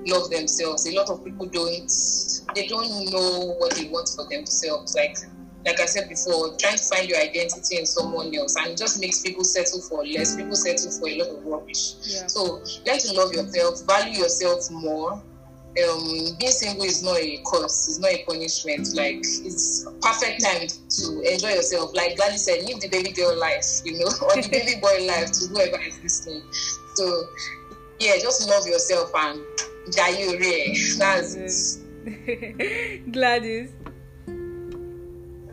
love 0.07 0.31
themselves. 0.31 0.87
A 0.87 0.95
lot 0.95 1.09
of 1.09 1.25
people 1.25 1.47
don't, 1.47 1.91
they 2.55 2.67
don't 2.67 3.11
know 3.11 3.55
what 3.59 3.75
they 3.75 3.89
want 3.89 4.09
for 4.09 4.27
themselves. 4.29 4.95
Like, 4.95 5.17
like 5.65 5.81
I 5.81 5.87
said 5.87 6.09
before, 6.09 6.57
trying 6.57 6.77
to 6.77 6.85
find 6.85 7.09
your 7.09 7.19
identity 7.19 7.79
in 7.79 7.87
someone 7.87 8.35
else 8.35 8.57
and 8.57 8.69
it 8.69 8.79
just 8.79 9.01
makes 9.01 9.21
people 9.21 9.45
settle 9.45 9.81
for 9.83 10.05
less. 10.07 10.37
People 10.37 10.55
settle 10.55 10.91
for 10.91 11.09
a 11.09 11.19
lot 11.19 11.29
of 11.29 11.45
rubbish. 11.45 11.95
Yeah. 12.03 12.27
So 12.27 12.63
learn 12.87 12.99
to 12.99 13.13
love 13.13 13.33
yourself, 13.33 13.85
value 13.87 14.21
yourself 14.21 14.71
more. 14.71 15.13
Um, 15.13 16.37
being 16.41 16.51
single 16.51 16.85
is 16.85 17.05
not 17.05 17.19
a 17.19 17.43
curse, 17.47 17.89
it's 17.89 17.99
not 17.99 18.11
a 18.11 18.25
punishment. 18.25 18.89
Like 18.95 19.19
it's 19.19 19.87
perfect 20.01 20.43
time 20.43 20.67
to 20.67 21.33
enjoy 21.33 21.51
yourself. 21.51 21.95
Like 21.95 22.17
Gladys 22.17 22.45
said, 22.45 22.65
live 22.65 22.81
the 22.81 22.89
baby 22.89 23.13
girl 23.13 23.37
life, 23.39 23.65
you 23.85 23.99
know, 23.99 24.07
or 24.23 24.41
the 24.41 24.49
baby 24.51 24.81
boy 24.81 25.07
life 25.07 25.31
to 25.33 25.47
whoever 25.49 25.81
is 25.83 26.01
listening. 26.03 26.43
So 26.95 27.25
yeah, 28.01 28.17
just 28.21 28.49
love 28.49 28.67
yourself 28.67 29.11
and 29.15 29.41
jayure. 29.91 30.99
That's 30.99 31.81
it. 32.07 33.13
Gladys. 33.13 33.71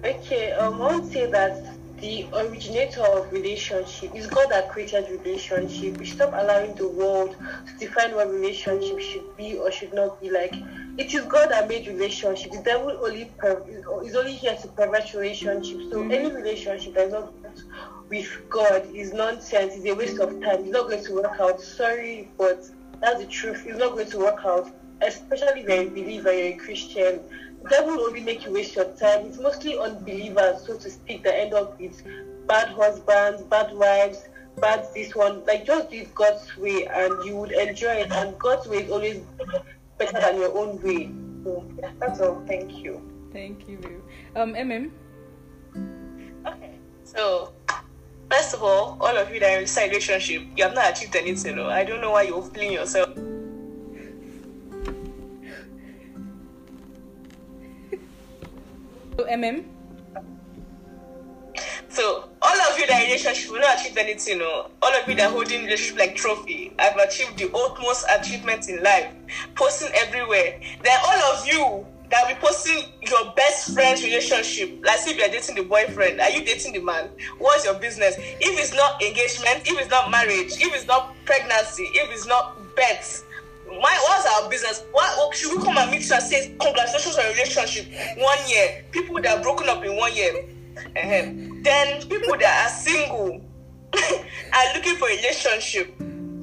Okay, 0.05 0.51
um, 0.51 0.79
I 0.83 0.99
would 0.99 1.11
say 1.11 1.25
that 1.31 1.79
the 1.99 2.27
originator 2.35 3.01
of 3.01 3.31
relationship 3.31 4.13
is 4.13 4.27
God 4.27 4.51
that 4.51 4.69
created 4.69 5.09
relationship. 5.09 5.97
We 5.97 6.05
stop 6.05 6.31
allowing 6.35 6.75
the 6.75 6.87
world 6.87 7.35
to 7.35 7.77
define 7.79 8.13
what 8.13 8.29
relationship 8.29 8.99
should 8.99 9.35
be 9.35 9.57
or 9.57 9.71
should 9.71 9.95
not 9.95 10.21
be 10.21 10.29
like. 10.29 10.53
It 10.99 11.11
is 11.11 11.25
God 11.25 11.49
that 11.49 11.67
made 11.67 11.87
relationship. 11.87 12.51
The 12.51 12.61
devil 12.61 12.95
only 13.03 13.33
per- 13.39 13.63
is 14.03 14.15
only 14.15 14.33
here 14.35 14.55
to 14.55 14.67
pervert 14.67 15.11
relationship. 15.15 15.81
So 15.91 16.07
any 16.09 16.31
relationship 16.31 16.93
that 16.93 17.07
is 17.07 17.13
not 17.13 17.33
with 18.07 18.29
God 18.51 18.87
is 18.93 19.11
nonsense. 19.11 19.73
It's 19.75 19.87
a 19.87 19.95
waste 19.95 20.19
of 20.19 20.39
time. 20.43 20.65
It's 20.65 20.69
not 20.69 20.87
going 20.87 21.03
to 21.03 21.13
work 21.15 21.39
out. 21.39 21.59
Sorry, 21.59 22.29
but 22.37 22.63
that's 23.01 23.21
the 23.21 23.27
truth. 23.27 23.63
It's 23.65 23.79
not 23.79 23.93
going 23.93 24.11
to 24.11 24.19
work 24.19 24.41
out. 24.45 24.71
Especially 25.01 25.61
if 25.61 25.67
you're 25.67 25.81
a 25.81 25.89
believer, 25.89 26.31
you're 26.31 26.53
a 26.53 26.57
Christian 26.57 27.21
devil 27.69 27.97
will 27.97 28.07
only 28.07 28.21
make 28.21 28.45
you 28.45 28.51
waste 28.51 28.75
your 28.75 28.91
time. 28.93 29.27
It's 29.27 29.37
mostly 29.37 29.77
unbelievers, 29.77 30.65
so 30.65 30.77
to 30.77 30.89
speak, 30.89 31.23
that 31.23 31.35
end 31.35 31.53
up 31.53 31.79
with 31.79 32.01
bad 32.47 32.69
husbands, 32.69 33.43
bad 33.43 33.73
wives, 33.73 34.25
bad 34.57 34.87
this 34.93 35.15
one. 35.15 35.45
Like 35.45 35.65
just 35.65 35.91
do 35.91 35.97
it 35.97 36.13
God's 36.15 36.55
way 36.57 36.87
and 36.87 37.23
you 37.25 37.35
would 37.37 37.51
enjoy 37.51 38.05
it. 38.05 38.11
And 38.11 38.37
God's 38.39 38.67
way 38.67 38.83
is 38.83 38.91
always 38.91 39.21
better 39.97 40.19
than 40.19 40.37
your 40.37 40.57
own 40.57 40.81
way. 40.81 41.11
So 41.43 41.65
yeah, 41.79 41.91
that's 41.99 42.21
all. 42.21 42.43
Thank 42.47 42.83
you. 42.83 43.01
Thank 43.31 43.67
you. 43.67 43.77
babe. 43.77 44.01
Um, 44.35 44.53
MM. 44.53 44.91
Okay. 46.47 46.79
So, 47.03 47.53
first 48.31 48.53
of 48.53 48.63
all, 48.63 48.97
all 49.01 49.17
of 49.17 49.33
you 49.33 49.39
that 49.39 49.57
are 49.57 49.61
in 49.61 49.67
a 49.67 49.87
relationship, 49.89 50.43
you 50.55 50.63
have 50.63 50.73
not 50.73 50.91
achieved 50.91 51.15
anything. 51.15 51.57
No? 51.57 51.67
I 51.67 51.83
don't 51.83 52.01
know 52.01 52.11
why 52.11 52.23
you're 52.23 52.41
fooling 52.41 52.73
yourself. 52.73 53.09
So, 59.17 59.23
MM. 59.25 59.63
So, 61.87 62.29
all 62.41 62.61
of 62.69 62.77
you 62.77 62.85
that 62.87 63.03
relationship 63.03 63.49
will 63.49 63.61
not 63.61 63.79
achieve 63.79 63.95
anything. 63.95 64.41
All 64.41 64.69
of 64.83 65.07
you 65.07 65.15
that 65.15 65.31
holding 65.31 65.63
relationship 65.63 65.97
like 65.97 66.15
trophy, 66.15 66.73
I've 66.77 66.97
achieved 66.97 67.37
the 67.37 67.49
utmost 67.55 68.05
achievement 68.11 68.67
in 68.67 68.83
life, 68.83 69.13
posting 69.55 69.87
everywhere. 69.95 70.59
Then 70.83 70.97
all 71.07 71.33
of 71.33 71.47
you 71.47 71.85
that 72.11 72.27
will 72.27 72.35
be 72.35 72.41
posting 72.41 72.83
your 73.03 73.31
best 73.35 73.73
friend's 73.73 74.03
relationship, 74.03 74.85
like 74.85 74.99
if 75.07 75.17
you're 75.17 75.29
dating 75.29 75.55
the 75.55 75.63
boyfriend, 75.63 76.19
are 76.19 76.29
you 76.29 76.43
dating 76.43 76.73
the 76.73 76.79
man? 76.79 77.09
What's 77.37 77.63
your 77.65 77.75
business? 77.75 78.15
If 78.17 78.59
it's 78.59 78.73
not 78.73 79.01
engagement, 79.01 79.61
if 79.65 79.79
it's 79.79 79.89
not 79.89 80.11
marriage, 80.11 80.53
if 80.59 80.75
it's 80.75 80.85
not 80.85 81.15
pregnancy, 81.25 81.83
if 81.93 82.11
it's 82.11 82.27
not 82.27 82.57
pets, 82.75 83.23
why 83.79 83.97
what's 84.07 84.25
our 84.25 84.49
business? 84.49 84.83
What, 84.91 85.35
should 85.35 85.57
we 85.57 85.63
come 85.63 85.77
and 85.77 85.91
meet 85.91 86.07
you 86.07 86.15
and 86.15 86.23
say 86.23 86.55
congratulations 86.59 87.17
on 87.17 87.23
your 87.25 87.33
relationship 87.33 87.85
one 88.17 88.37
year? 88.47 88.85
People 88.91 89.21
that 89.21 89.37
are 89.37 89.43
broken 89.43 89.69
up 89.69 89.83
in 89.83 89.95
one 89.95 90.15
year. 90.15 90.45
Ahem. 90.95 91.63
Then 91.63 92.01
people 92.07 92.37
that 92.37 92.65
are 92.65 92.69
single 92.69 93.41
are 93.93 94.73
looking 94.75 94.95
for 94.95 95.07
a 95.07 95.15
relationship. 95.15 95.93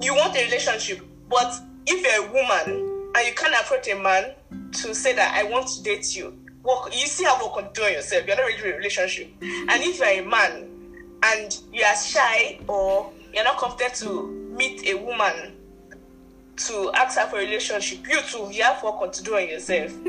You 0.00 0.14
want 0.14 0.36
a 0.36 0.44
relationship, 0.44 1.00
but 1.28 1.54
if 1.86 2.02
you're 2.02 2.28
a 2.28 2.32
woman 2.32 3.10
and 3.14 3.26
you 3.26 3.34
can't 3.34 3.54
approach 3.54 3.88
a 3.88 3.94
man 4.00 4.32
to 4.72 4.94
say 4.94 5.14
that 5.14 5.34
I 5.36 5.44
want 5.44 5.68
to 5.68 5.82
date 5.82 6.16
you, 6.16 6.36
work 6.62 6.92
you 6.92 7.06
see 7.06 7.24
how 7.24 7.44
work 7.44 7.56
on 7.56 7.72
doing 7.72 7.94
yourself. 7.94 8.26
You're 8.26 8.36
not 8.36 8.46
ready 8.46 8.58
for 8.58 8.72
a 8.72 8.76
relationship. 8.76 9.32
And 9.40 9.82
if 9.82 9.98
you're 9.98 10.08
a 10.08 10.22
man 10.22 10.68
and 11.22 11.60
you 11.72 11.84
are 11.84 11.96
shy 11.96 12.58
or 12.66 13.12
you're 13.32 13.44
not 13.44 13.58
confident 13.58 13.94
to 13.96 14.28
meet 14.56 14.86
a 14.88 14.94
woman 14.94 15.52
to 16.56 16.90
ask 16.94 17.18
her 17.18 17.26
for 17.26 17.36
a 17.36 17.40
relationship, 17.40 18.06
you 18.08 18.20
too, 18.22 18.48
you 18.50 18.62
have 18.62 18.82
work 18.82 19.12
to 19.12 19.22
do 19.22 19.36
on 19.36 19.48
yourself. 19.48 19.92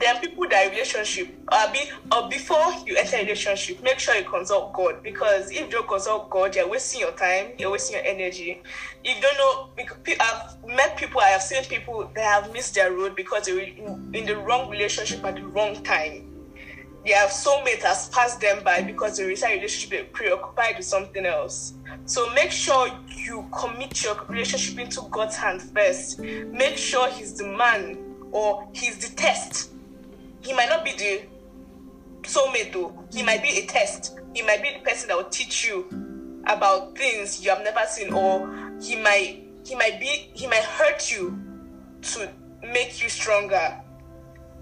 then 0.00 0.20
people 0.20 0.48
that 0.48 0.70
relationship, 0.70 1.28
uh, 1.48 1.72
be, 1.72 1.80
or 2.12 2.28
before 2.28 2.72
you 2.86 2.96
enter 2.96 3.16
a 3.16 3.20
relationship, 3.20 3.82
make 3.82 3.98
sure 3.98 4.14
you 4.14 4.24
consult 4.24 4.72
God 4.72 5.02
because 5.02 5.50
if 5.50 5.60
you 5.60 5.70
don't 5.70 5.88
consult 5.88 6.30
God, 6.30 6.54
you're 6.56 6.68
wasting 6.68 7.00
your 7.00 7.12
time, 7.12 7.52
you're 7.58 7.70
wasting 7.70 7.96
your 7.96 8.04
energy. 8.04 8.60
If 9.04 9.16
you 9.16 9.22
don't 9.22 9.38
know, 9.38 9.68
I've 10.20 10.76
met 10.76 10.96
people, 10.96 11.20
I 11.20 11.28
have 11.28 11.42
seen 11.42 11.64
people 11.64 12.10
that 12.14 12.24
have 12.24 12.52
missed 12.52 12.74
their 12.74 12.92
road 12.92 13.14
because 13.14 13.46
they 13.46 13.52
were 13.52 13.60
in, 13.60 14.10
in 14.14 14.26
the 14.26 14.36
wrong 14.36 14.70
relationship 14.70 15.24
at 15.24 15.36
the 15.36 15.46
wrong 15.46 15.82
time. 15.82 16.33
Their 17.04 17.26
soulmate 17.26 17.82
has 17.82 18.08
passed 18.08 18.40
them 18.40 18.64
by 18.64 18.82
because 18.82 19.18
the 19.18 19.26
recent 19.26 19.52
relationship 19.52 20.12
preoccupied 20.12 20.76
with 20.78 20.86
something 20.86 21.26
else. 21.26 21.74
So 22.06 22.30
make 22.32 22.50
sure 22.50 22.88
you 23.14 23.46
commit 23.56 24.02
your 24.02 24.16
relationship 24.28 24.78
into 24.78 25.02
God's 25.10 25.36
hand 25.36 25.60
first. 25.62 26.18
Make 26.18 26.78
sure 26.78 27.08
He's 27.10 27.34
the 27.34 27.46
man 27.46 27.98
or 28.32 28.66
He's 28.72 28.96
the 28.98 29.14
test. 29.16 29.70
He 30.40 30.52
might 30.52 30.68
not 30.68 30.84
be 30.84 30.92
the 30.92 31.22
soulmate 32.22 32.72
though. 32.72 32.98
He 33.12 33.22
might 33.22 33.42
be 33.42 33.58
a 33.58 33.66
test. 33.66 34.18
He 34.34 34.42
might 34.42 34.62
be 34.62 34.72
the 34.72 34.80
person 34.80 35.08
that 35.08 35.16
will 35.16 35.30
teach 35.30 35.66
you 35.66 35.86
about 36.46 36.96
things 36.96 37.42
you 37.44 37.50
have 37.50 37.62
never 37.62 37.80
seen, 37.86 38.12
or 38.12 38.50
he 38.80 38.96
might 38.96 39.44
he 39.64 39.74
might 39.74 39.98
be 40.00 40.30
he 40.34 40.46
might 40.46 40.62
hurt 40.64 41.10
you 41.10 41.38
to 42.02 42.30
make 42.62 43.02
you 43.02 43.08
stronger. 43.08 43.80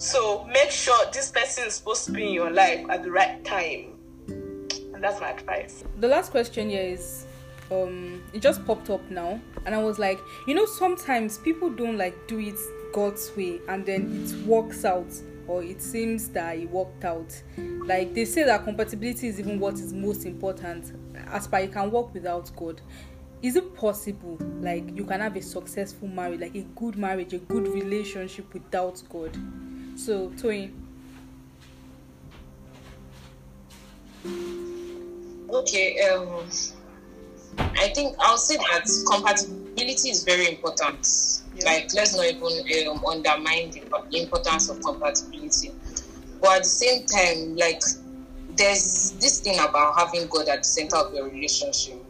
So 0.02 0.44
make 0.46 0.72
sure 0.72 0.96
this 1.12 1.30
person 1.30 1.68
is 1.68 1.74
supposed 1.74 2.06
to 2.06 2.10
be 2.10 2.26
in 2.26 2.34
your 2.34 2.50
life 2.50 2.84
at 2.90 3.04
the 3.04 3.10
right 3.12 3.42
time. 3.44 3.92
And 4.26 4.96
that's 5.00 5.20
my 5.20 5.30
advice. 5.30 5.84
The 6.00 6.08
last 6.08 6.32
question 6.32 6.70
here 6.70 6.82
is 6.82 7.24
um 7.70 8.20
it 8.32 8.42
just 8.42 8.66
popped 8.66 8.90
up 8.90 9.08
now 9.12 9.40
and 9.64 9.76
I 9.76 9.78
was 9.78 10.00
like, 10.00 10.18
you 10.48 10.56
know, 10.56 10.66
sometimes 10.66 11.38
people 11.38 11.70
don't 11.70 11.96
like 11.96 12.16
do 12.26 12.40
it 12.40 12.56
God's 12.92 13.30
way 13.36 13.60
and 13.68 13.86
then 13.86 14.24
it 14.24 14.44
works 14.44 14.84
out 14.84 15.06
or 15.46 15.62
it 15.62 15.80
seems 15.80 16.30
that 16.30 16.56
it 16.58 16.68
worked 16.68 17.04
out. 17.04 17.40
Like 17.86 18.12
they 18.12 18.24
say 18.24 18.42
that 18.42 18.64
compatibility 18.64 19.28
is 19.28 19.38
even 19.38 19.60
what 19.60 19.74
is 19.74 19.92
most 19.92 20.24
important 20.26 20.94
as 21.28 21.46
per 21.46 21.60
you 21.60 21.68
can 21.68 21.92
work 21.92 22.12
without 22.12 22.50
God. 22.56 22.80
Is 23.40 23.54
it 23.54 23.72
possible 23.76 24.36
like 24.60 24.96
you 24.96 25.04
can 25.04 25.20
have 25.20 25.36
a 25.36 25.42
successful 25.42 26.08
marriage, 26.08 26.40
like 26.40 26.56
a 26.56 26.62
good 26.74 26.98
marriage, 26.98 27.34
a 27.34 27.38
good 27.38 27.68
relationship 27.68 28.52
without 28.52 29.00
God? 29.08 29.38
So, 29.96 30.30
Toyin. 30.30 30.72
Okay, 35.50 36.00
um, 36.08 36.44
I 37.58 37.88
think 37.94 38.16
I'll 38.18 38.38
say 38.38 38.56
that 38.56 38.88
compatibility 39.10 40.08
is 40.10 40.24
very 40.24 40.48
important. 40.48 41.06
Yeah. 41.54 41.66
Like, 41.66 41.94
let's 41.94 42.16
not 42.16 42.24
even 42.26 42.88
um, 42.88 43.04
undermine 43.04 43.70
the 43.70 43.82
importance 44.20 44.70
of 44.70 44.80
compatibility. 44.82 45.72
But 46.40 46.56
at 46.56 46.62
the 46.62 46.68
same 46.68 47.06
time, 47.06 47.56
like, 47.56 47.82
there's 48.56 49.12
this 49.20 49.40
thing 49.40 49.58
about 49.58 49.98
having 49.98 50.26
God 50.28 50.48
at 50.48 50.58
the 50.58 50.64
center 50.64 50.96
of 50.96 51.14
your 51.14 51.28
relationship. 51.28 52.02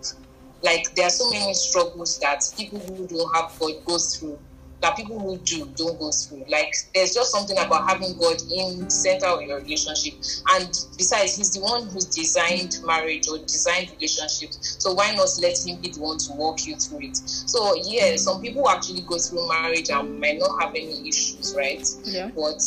Like, 0.63 0.95
there 0.95 1.07
are 1.07 1.11
so 1.11 1.31
many 1.31 1.55
struggles 1.55 2.19
that 2.21 2.45
people 2.57 2.79
who 2.79 3.07
don't 3.09 3.35
have 3.35 3.59
God 3.59 3.73
go 3.85 3.99
through 3.99 4.39
that 4.83 4.97
people 4.97 5.19
who 5.19 5.39
do 5.39 5.65
don't 5.77 5.99
go 5.99 6.11
through. 6.11 6.45
Like 6.49 6.75
there's 6.95 7.15
just 7.15 7.31
something 7.31 7.57
about 7.57 7.89
having 7.89 8.19
God 8.19 8.37
in 8.53 8.91
center 8.91 9.27
of 9.27 9.43
your 9.43 9.61
relationship. 9.61 10.15
And 10.55 10.69
besides, 10.99 11.37
He's 11.37 11.53
the 11.53 11.61
one 11.61 11.87
who's 11.89 12.07
designed 12.07 12.79
marriage 12.85 13.29
or 13.29 13.39
designed 13.39 13.91
relationships. 13.93 14.77
So 14.81 14.93
why 14.93 15.15
not 15.15 15.29
let 15.41 15.57
Him 15.65 15.81
be 15.81 15.91
the 15.91 16.01
one 16.01 16.19
to 16.19 16.33
walk 16.33 16.67
you 16.67 16.77
through 16.77 17.03
it? 17.03 17.17
So 17.17 17.75
yeah, 17.85 18.17
some 18.17 18.43
people 18.43 18.69
actually 18.69 19.03
go 19.03 19.19
through 19.19 19.49
marriage 19.49 19.89
and 19.91 20.21
might 20.21 20.39
not 20.39 20.61
have 20.61 20.71
any 20.71 21.09
issues, 21.09 21.55
right? 21.57 21.87
Yeah. 22.05 22.31
But 22.35 22.61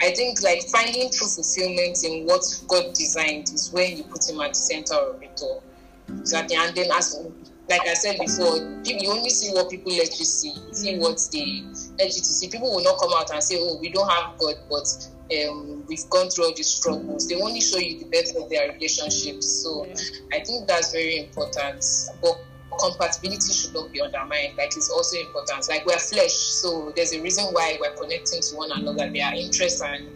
I 0.00 0.10
think 0.12 0.42
like 0.42 0.62
finding 0.68 1.10
true 1.10 1.28
fulfillment 1.28 2.02
in 2.04 2.24
what 2.24 2.42
God 2.68 2.94
designed 2.94 3.52
is 3.52 3.70
when 3.70 3.98
you 3.98 4.04
put 4.04 4.28
Him 4.28 4.40
at 4.40 4.50
the 4.50 4.54
center 4.54 4.94
of 4.94 5.22
it 5.22 5.38
all. 5.42 5.62
Exactly. 6.08 6.56
And 6.56 6.74
then 6.74 6.90
as 6.90 7.14
like 7.68 7.86
I 7.86 7.94
said 7.94 8.18
before, 8.18 8.56
you 8.84 9.10
only 9.10 9.30
see 9.30 9.52
what 9.52 9.70
people 9.70 9.92
let 9.92 10.18
you 10.18 10.24
see. 10.24 10.52
You 10.68 10.74
see 10.74 10.94
mm. 10.94 11.00
what 11.00 11.20
they 11.32 11.62
let 11.98 12.14
you 12.14 12.22
to 12.22 12.32
see. 12.38 12.48
People 12.48 12.74
will 12.74 12.82
not 12.82 12.98
come 12.98 13.12
out 13.14 13.30
and 13.30 13.42
say, 13.42 13.56
"Oh, 13.58 13.78
we 13.78 13.90
don't 13.90 14.08
have 14.08 14.38
God," 14.38 14.54
but 14.70 14.86
um, 15.48 15.84
we've 15.86 16.08
gone 16.08 16.30
through 16.30 16.46
all 16.46 16.54
these 16.54 16.68
struggles. 16.68 17.28
They 17.28 17.40
only 17.40 17.60
show 17.60 17.78
you 17.78 17.98
the 17.98 18.06
best 18.06 18.36
of 18.36 18.48
their 18.48 18.72
relationships. 18.72 19.46
So 19.46 19.86
yeah. 19.86 19.94
I 20.32 20.44
think 20.44 20.66
that's 20.66 20.92
very 20.92 21.18
important. 21.18 21.84
But 22.22 22.40
compatibility 22.78 23.52
should 23.52 23.74
not 23.74 23.92
be 23.92 24.00
undermined. 24.00 24.56
Like 24.56 24.68
it's 24.68 24.90
also 24.90 25.18
important. 25.18 25.68
Like 25.68 25.84
we're 25.84 25.98
flesh, 25.98 26.32
so 26.32 26.92
there's 26.96 27.12
a 27.12 27.20
reason 27.20 27.46
why 27.52 27.76
we're 27.80 27.94
connecting 27.94 28.40
to 28.40 28.56
one 28.56 28.72
another. 28.72 29.10
There 29.10 29.26
are 29.26 29.34
interests 29.34 29.82
and 29.82 30.08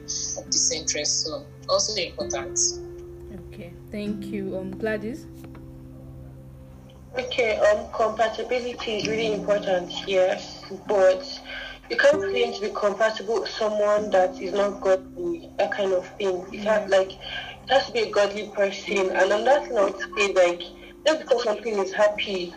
disinterests. 0.50 1.26
So 1.26 1.44
also 1.68 2.00
important. 2.00 2.58
Okay, 3.52 3.72
thank 3.90 4.24
you. 4.26 4.56
Um, 4.56 4.70
Gladys. 4.78 5.26
Okay, 7.18 7.58
um, 7.58 7.88
compatibility 7.92 8.96
is 8.96 9.06
really 9.06 9.34
important, 9.34 9.92
yes, 10.08 10.64
but 10.86 11.40
you 11.90 11.96
can't 11.98 12.22
claim 12.22 12.54
to 12.54 12.60
be 12.62 12.70
compatible 12.74 13.40
with 13.40 13.50
someone 13.50 14.08
that 14.10 14.40
is 14.40 14.54
not 14.54 14.80
godly, 14.80 15.50
that 15.58 15.72
kind 15.72 15.92
of 15.92 16.08
thing. 16.16 16.42
It 16.52 16.64
has 16.64 16.90
like 16.90 17.12
it 17.12 17.68
has 17.68 17.86
to 17.86 17.92
be 17.92 18.00
a 18.00 18.10
godly 18.10 18.48
person, 18.56 19.10
and 19.10 19.30
on 19.30 19.44
that 19.44 19.70
note, 19.70 20.00
say 20.16 20.32
like 20.32 20.62
just 21.06 21.20
because 21.20 21.44
something 21.44 21.78
is 21.80 21.92
happy 21.92 22.54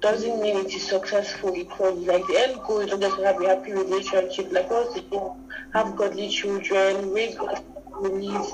doesn't 0.00 0.42
mean 0.42 0.56
it 0.66 0.74
is 0.74 0.86
successful 0.86 1.56
equally. 1.56 2.04
Like 2.04 2.26
the 2.26 2.40
end 2.40 2.60
goal 2.66 2.80
is 2.80 2.90
not 2.90 3.00
just 3.00 3.16
to 3.16 3.24
have 3.24 3.40
a 3.40 3.46
happy 3.48 3.72
relationship. 3.72 4.52
Like 4.52 4.68
what's 4.70 4.92
the 4.94 5.00
goal? 5.00 5.38
Have 5.72 5.96
godly 5.96 6.28
children, 6.28 7.10
raise 7.10 7.36
godly 7.36 7.64
families, 8.02 8.52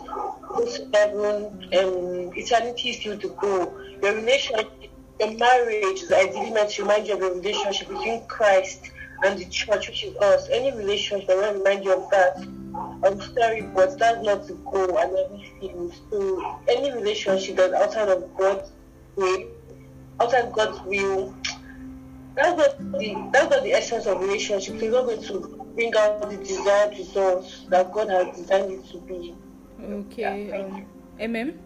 go 0.49 0.65
to 0.65 0.89
heaven, 0.95 1.69
and 1.73 2.37
eternity 2.37 2.91
is 2.91 3.01
still 3.01 3.17
the 3.17 3.29
goal. 3.31 3.77
Your 4.01 4.15
relationship 4.15 4.88
your 5.21 5.37
marriage 5.37 6.03
is 6.03 6.13
ideally 6.13 6.51
meant 6.51 6.71
to 6.71 6.83
remind 6.83 7.07
you 7.07 7.15
of 7.15 7.21
the 7.21 7.31
relationship 7.31 7.89
between 7.89 8.25
Christ 8.27 8.91
and 9.25 9.39
the 9.39 9.45
church, 9.47 9.89
which 9.89 10.05
is 10.05 10.17
us. 10.17 10.49
Any 10.51 10.73
relationship 10.77 11.29
that 11.29 11.37
will 11.37 11.55
remind 11.55 11.85
you 11.85 11.93
of 11.93 12.11
that. 12.11 12.37
I'm 13.05 13.21
sorry, 13.35 13.63
but 13.63 13.99
that's 13.99 14.25
not 14.25 14.47
the 14.47 14.55
goal 14.55 14.99
and 14.99 15.17
everything. 15.17 15.93
So 16.11 16.59
any 16.69 16.93
relationship 16.93 17.57
that's 17.57 17.75
outside 17.75 18.09
of 18.09 18.35
God's 18.37 18.71
way, 19.17 19.47
outside 20.21 20.53
God's 20.53 20.81
will, 20.83 21.35
that's 22.37 22.57
not 22.57 22.99
the 23.01 23.31
that's 23.33 23.51
not 23.51 23.63
the 23.65 23.73
essence 23.73 24.07
of 24.07 24.21
relationship. 24.21 24.75
It's 24.77 24.93
not 24.93 25.07
going 25.07 25.23
to 25.23 25.65
bring 25.75 25.93
out 25.97 26.31
the 26.31 26.37
desired 26.37 26.97
results 26.97 27.65
that 27.69 27.93
God 27.93 28.11
has 28.11 28.37
designed 28.37 28.73
it 28.73 28.87
to 28.91 28.99
be. 28.99 29.35
Okay. 29.81 30.49
Yeah, 30.49 30.59
um, 30.59 30.87
MM. 31.21 31.59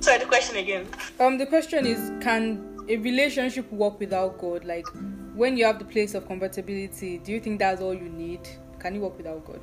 Sorry, 0.00 0.18
the 0.18 0.26
question 0.26 0.56
again. 0.56 0.86
Um, 1.18 1.38
the 1.38 1.46
question 1.46 1.86
is, 1.86 2.10
can 2.22 2.84
a 2.88 2.96
relationship 2.96 3.70
work 3.72 4.00
without 4.00 4.38
God? 4.38 4.64
Like, 4.64 4.86
when 5.34 5.56
you 5.56 5.64
have 5.64 5.78
the 5.78 5.84
place 5.84 6.14
of 6.14 6.26
compatibility, 6.26 7.18
do 7.18 7.32
you 7.32 7.40
think 7.40 7.58
that's 7.58 7.80
all 7.80 7.94
you 7.94 8.08
need? 8.08 8.40
Can 8.78 8.94
you 8.94 9.02
work 9.02 9.16
without 9.16 9.44
God? 9.44 9.60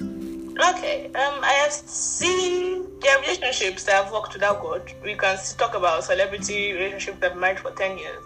Okay. 0.00 1.06
Um, 1.06 1.40
I 1.42 1.52
have 1.64 1.72
seen 1.72 2.86
there 3.00 3.20
relationships 3.20 3.84
that 3.84 4.04
have 4.04 4.12
worked 4.12 4.34
without 4.34 4.60
God. 4.60 4.92
We 5.04 5.14
can 5.14 5.36
talk 5.56 5.74
about 5.74 6.04
celebrity 6.04 6.72
relationships 6.72 7.18
that 7.20 7.32
have 7.32 7.40
married 7.40 7.60
for 7.60 7.70
ten 7.72 7.98
years, 7.98 8.22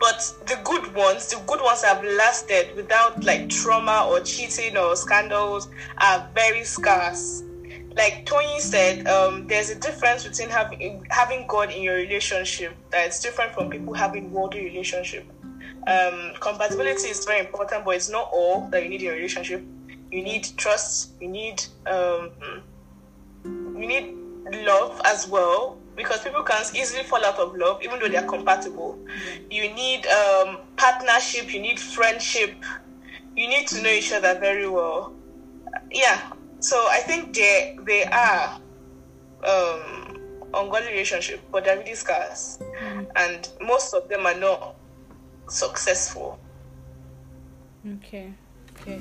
but 0.00 0.32
the 0.46 0.58
good 0.64 0.94
ones, 0.94 1.28
the 1.28 1.40
good 1.46 1.60
ones 1.60 1.82
have 1.82 2.02
lasted 2.02 2.74
without 2.76 3.22
like 3.24 3.48
trauma 3.48 4.06
or 4.08 4.20
cheating 4.20 4.76
or 4.76 4.96
scandals, 4.96 5.68
are 5.98 6.28
very 6.34 6.64
scarce 6.64 7.42
like 7.96 8.26
Toyin 8.26 8.60
said, 8.60 9.06
um, 9.08 9.46
there's 9.46 9.70
a 9.70 9.74
difference 9.74 10.26
between 10.26 10.50
having 10.50 11.06
having 11.10 11.46
God 11.46 11.70
in 11.70 11.82
your 11.82 11.96
relationship 11.96 12.76
that's 12.90 13.20
different 13.20 13.54
from 13.54 13.70
people 13.70 13.94
having 13.94 14.30
worldly 14.30 14.64
relationship. 14.64 15.30
Um, 15.86 16.32
compatibility 16.40 17.08
is 17.08 17.24
very 17.24 17.40
important, 17.40 17.84
but 17.84 17.96
it's 17.96 18.10
not 18.10 18.28
all 18.32 18.68
that 18.70 18.82
you 18.82 18.90
need 18.90 19.02
in 19.02 19.08
a 19.08 19.14
relationship. 19.14 19.64
You 20.10 20.22
need 20.22 20.46
trust. 20.56 21.12
You 21.20 21.28
need 21.28 21.64
um, 21.86 22.32
you 23.44 23.86
need 23.86 24.14
love 24.66 25.00
as 25.04 25.26
well 25.26 25.78
because 25.96 26.20
people 26.22 26.42
can 26.42 26.62
easily 26.76 27.02
fall 27.02 27.24
out 27.24 27.38
of 27.38 27.56
love 27.56 27.82
even 27.82 27.98
though 27.98 28.08
they 28.08 28.16
are 28.18 28.26
compatible. 28.26 28.98
You 29.50 29.72
need 29.72 30.06
um, 30.06 30.58
partnership. 30.76 31.52
You 31.52 31.60
need 31.60 31.80
friendship. 31.80 32.62
You 33.34 33.48
need 33.48 33.66
to 33.68 33.82
know 33.82 33.90
each 33.90 34.12
other 34.12 34.38
very 34.38 34.68
well. 34.68 35.14
Yeah, 35.90 36.20
so 36.66 36.76
I 36.90 36.98
think 36.98 37.32
they 37.32 37.78
they 37.84 38.04
are 38.04 38.60
um, 39.46 40.18
ongoing 40.52 40.86
relationship, 40.86 41.40
but 41.52 41.64
they're 41.64 41.78
really 41.78 41.94
scarce, 41.94 42.58
mm-hmm. 42.60 43.04
and 43.14 43.48
most 43.60 43.94
of 43.94 44.08
them 44.08 44.26
are 44.26 44.34
not 44.34 44.74
successful. 45.48 46.40
Okay, 47.98 48.32
okay. 48.80 49.00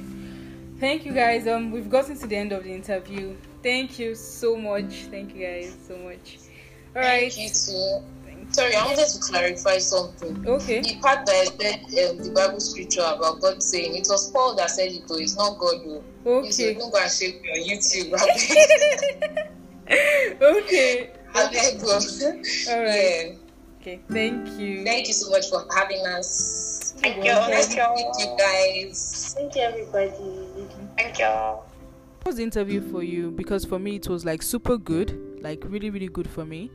Thank 0.80 1.05
you 1.05 1.13
guys. 1.13 1.47
Um, 1.47 1.72
we've 1.72 1.89
gotten 1.89 2.16
to 2.20 2.28
the 2.28 2.36
end 2.36 2.51
of 2.51 2.66
the 2.66 2.74
interview. 2.74 3.36
Thank 3.63 3.97
you 3.97 4.13
so 4.13 4.55
much. 4.55 5.07
Thank 5.09 5.34
you 5.34 5.45
guys 5.47 5.76
so 5.88 5.97
much. 5.97 6.38
All 6.95 7.01
right. 7.01 7.34
Thank 7.34 7.38
you 7.38 7.49
too. 7.49 8.14
Sorry, 8.56 8.74
I 8.74 8.86
wanted 8.86 9.10
to 9.10 9.20
clarify 9.20 9.80
something. 9.80 10.47
Okay. 10.47 10.80
The 10.80 10.95
part 11.01 11.26
that 11.26 11.36
I 11.36 11.43
said 11.43 12.12
um, 12.12 12.24
the 12.24 12.32
Bible 12.34 12.62
scripture 12.62 13.01
about 13.01 13.41
God 13.41 13.62
saying 13.62 13.97
it 13.97 14.08
was 14.10 14.32
Paul 14.32 14.56
that 14.56 14.70
said 14.70 14.93
it, 14.93 15.06
though 15.10 15.18
it's 15.18 15.36
not 15.36 15.60
God. 15.60 15.82
Though. 15.84 16.01
Okay. 16.26 16.51
So 16.51 16.74
don't 16.74 16.89
go 16.89 16.97
and 17.01 17.12
shake 17.12 17.43
your 17.43 17.58
YouTube. 17.58 18.14
okay. 20.41 21.12
I 21.34 21.51
beg 21.51 21.82
go. 21.82 21.99
All 22.72 22.82
right. 22.82 23.34
Yeah. 23.34 23.36
Okay. 23.82 23.99
Thank 24.10 24.58
you. 24.58 24.86
Thank 24.86 25.10
you 25.10 25.14
so 25.14 25.32
much 25.32 25.49
for 25.49 25.68
having 25.76 26.06
us. 26.08 26.93
Thank 26.99 27.26
you. 27.26 27.34
Thank 27.34 27.76
you. 27.76 27.84
Thank 27.84 28.20
you 28.20 28.38
guys. 28.39 29.36
Thank 29.38 29.56
you 29.56 29.62
everybody. 29.64 30.66
Thank 30.97 31.20
you. 31.20 31.60
was 32.26 32.38
the 32.38 32.43
interview 32.43 32.80
for 32.89 33.03
you 33.03 33.32
because 33.32 33.66
for 33.66 33.80
me 33.80 33.97
it 33.97 34.08
was 34.08 34.24
like 34.24 34.41
super 34.41 34.78
good, 34.78 35.41
like 35.41 35.62
really 35.68 35.89
really 35.89 36.08
good 36.08 36.30
for 36.30 36.45
me. 36.45 36.72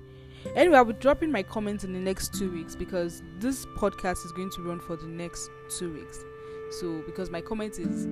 Anyway, 0.54 0.76
I'll 0.76 0.84
be 0.84 0.94
dropping 0.94 1.30
my 1.30 1.42
comments 1.42 1.84
in 1.84 1.92
the 1.92 1.98
next 1.98 2.34
two 2.34 2.50
weeks 2.50 2.74
because 2.74 3.22
this 3.38 3.66
podcast 3.66 4.24
is 4.24 4.32
going 4.32 4.50
to 4.50 4.62
run 4.62 4.80
for 4.80 4.96
the 4.96 5.06
next 5.06 5.50
two 5.78 5.92
weeks. 5.92 6.24
So 6.70 7.02
because 7.06 7.30
my 7.30 7.40
comment 7.40 7.78
is 7.78 8.06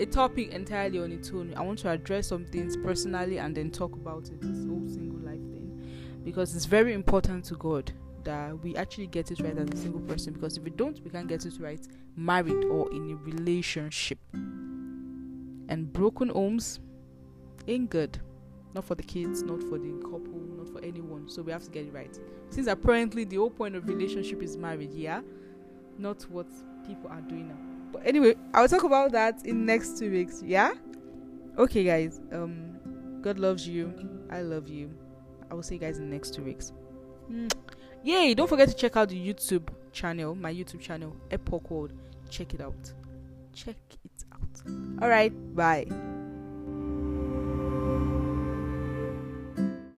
a 0.00 0.06
topic 0.06 0.50
entirely 0.50 0.98
on 0.98 1.12
its 1.12 1.30
own, 1.30 1.54
I 1.56 1.60
want 1.60 1.78
to 1.80 1.90
address 1.90 2.28
some 2.28 2.46
things 2.46 2.76
personally 2.76 3.38
and 3.38 3.54
then 3.54 3.70
talk 3.70 3.94
about 3.94 4.28
it. 4.28 4.40
This 4.40 4.66
whole 4.66 4.86
single 4.86 5.18
life 5.18 5.40
thing 5.50 6.20
because 6.24 6.54
it's 6.54 6.64
very 6.64 6.94
important 6.94 7.44
to 7.46 7.54
God 7.56 7.92
that 8.24 8.56
we 8.62 8.76
actually 8.76 9.08
get 9.08 9.30
it 9.30 9.40
right 9.40 9.56
as 9.56 9.68
a 9.68 9.76
single 9.76 10.00
person 10.00 10.32
because 10.32 10.56
if 10.56 10.62
we 10.62 10.70
don't, 10.70 11.02
we 11.04 11.10
can't 11.10 11.26
get 11.26 11.44
it 11.44 11.54
right 11.60 11.86
married 12.16 12.64
or 12.64 12.90
in 12.92 13.10
a 13.10 13.16
relationship. 13.16 14.18
And 14.32 15.92
broken 15.92 16.28
homes 16.28 16.80
ain't 17.66 17.90
good. 17.90 18.20
Not 18.74 18.84
for 18.84 18.94
the 18.94 19.02
kids, 19.02 19.42
not 19.42 19.62
for 19.62 19.78
the 19.78 19.92
couple, 20.02 20.40
not 20.56 20.68
for 20.68 20.80
anyone. 20.84 21.28
So 21.28 21.42
we 21.42 21.52
have 21.52 21.64
to 21.64 21.70
get 21.70 21.86
it 21.86 21.92
right. 21.92 22.18
Since 22.50 22.66
apparently 22.66 23.24
the 23.24 23.36
whole 23.36 23.50
point 23.50 23.74
of 23.76 23.86
relationship 23.86 24.42
is 24.42 24.56
marriage, 24.56 24.92
yeah? 24.92 25.20
Not 25.98 26.22
what 26.30 26.46
people 26.86 27.10
are 27.10 27.20
doing 27.20 27.48
now. 27.48 27.56
But 27.92 28.06
anyway, 28.06 28.34
I'll 28.54 28.68
talk 28.68 28.84
about 28.84 29.12
that 29.12 29.44
in 29.44 29.66
next 29.66 29.98
two 29.98 30.10
weeks, 30.10 30.42
yeah? 30.44 30.72
Okay 31.58 31.84
guys, 31.84 32.20
um 32.32 33.20
God 33.20 33.38
loves 33.38 33.68
you. 33.68 33.92
I 34.30 34.40
love 34.40 34.68
you. 34.68 34.90
I 35.50 35.54
will 35.54 35.62
see 35.62 35.74
you 35.74 35.80
guys 35.80 35.98
in 35.98 36.08
the 36.08 36.14
next 36.14 36.34
two 36.34 36.42
weeks. 36.42 36.72
Mm. 37.30 37.52
Yay! 38.02 38.34
Don't 38.34 38.48
forget 38.48 38.68
to 38.68 38.74
check 38.74 38.96
out 38.96 39.10
the 39.10 39.32
YouTube 39.32 39.68
channel, 39.92 40.34
my 40.34 40.52
YouTube 40.52 40.80
channel, 40.80 41.14
Epoch 41.30 41.70
World. 41.70 41.92
Check 42.30 42.54
it 42.54 42.60
out. 42.60 42.92
Check 43.52 43.76
it 44.04 44.24
out. 44.32 45.02
Alright, 45.02 45.54
bye. 45.54 45.86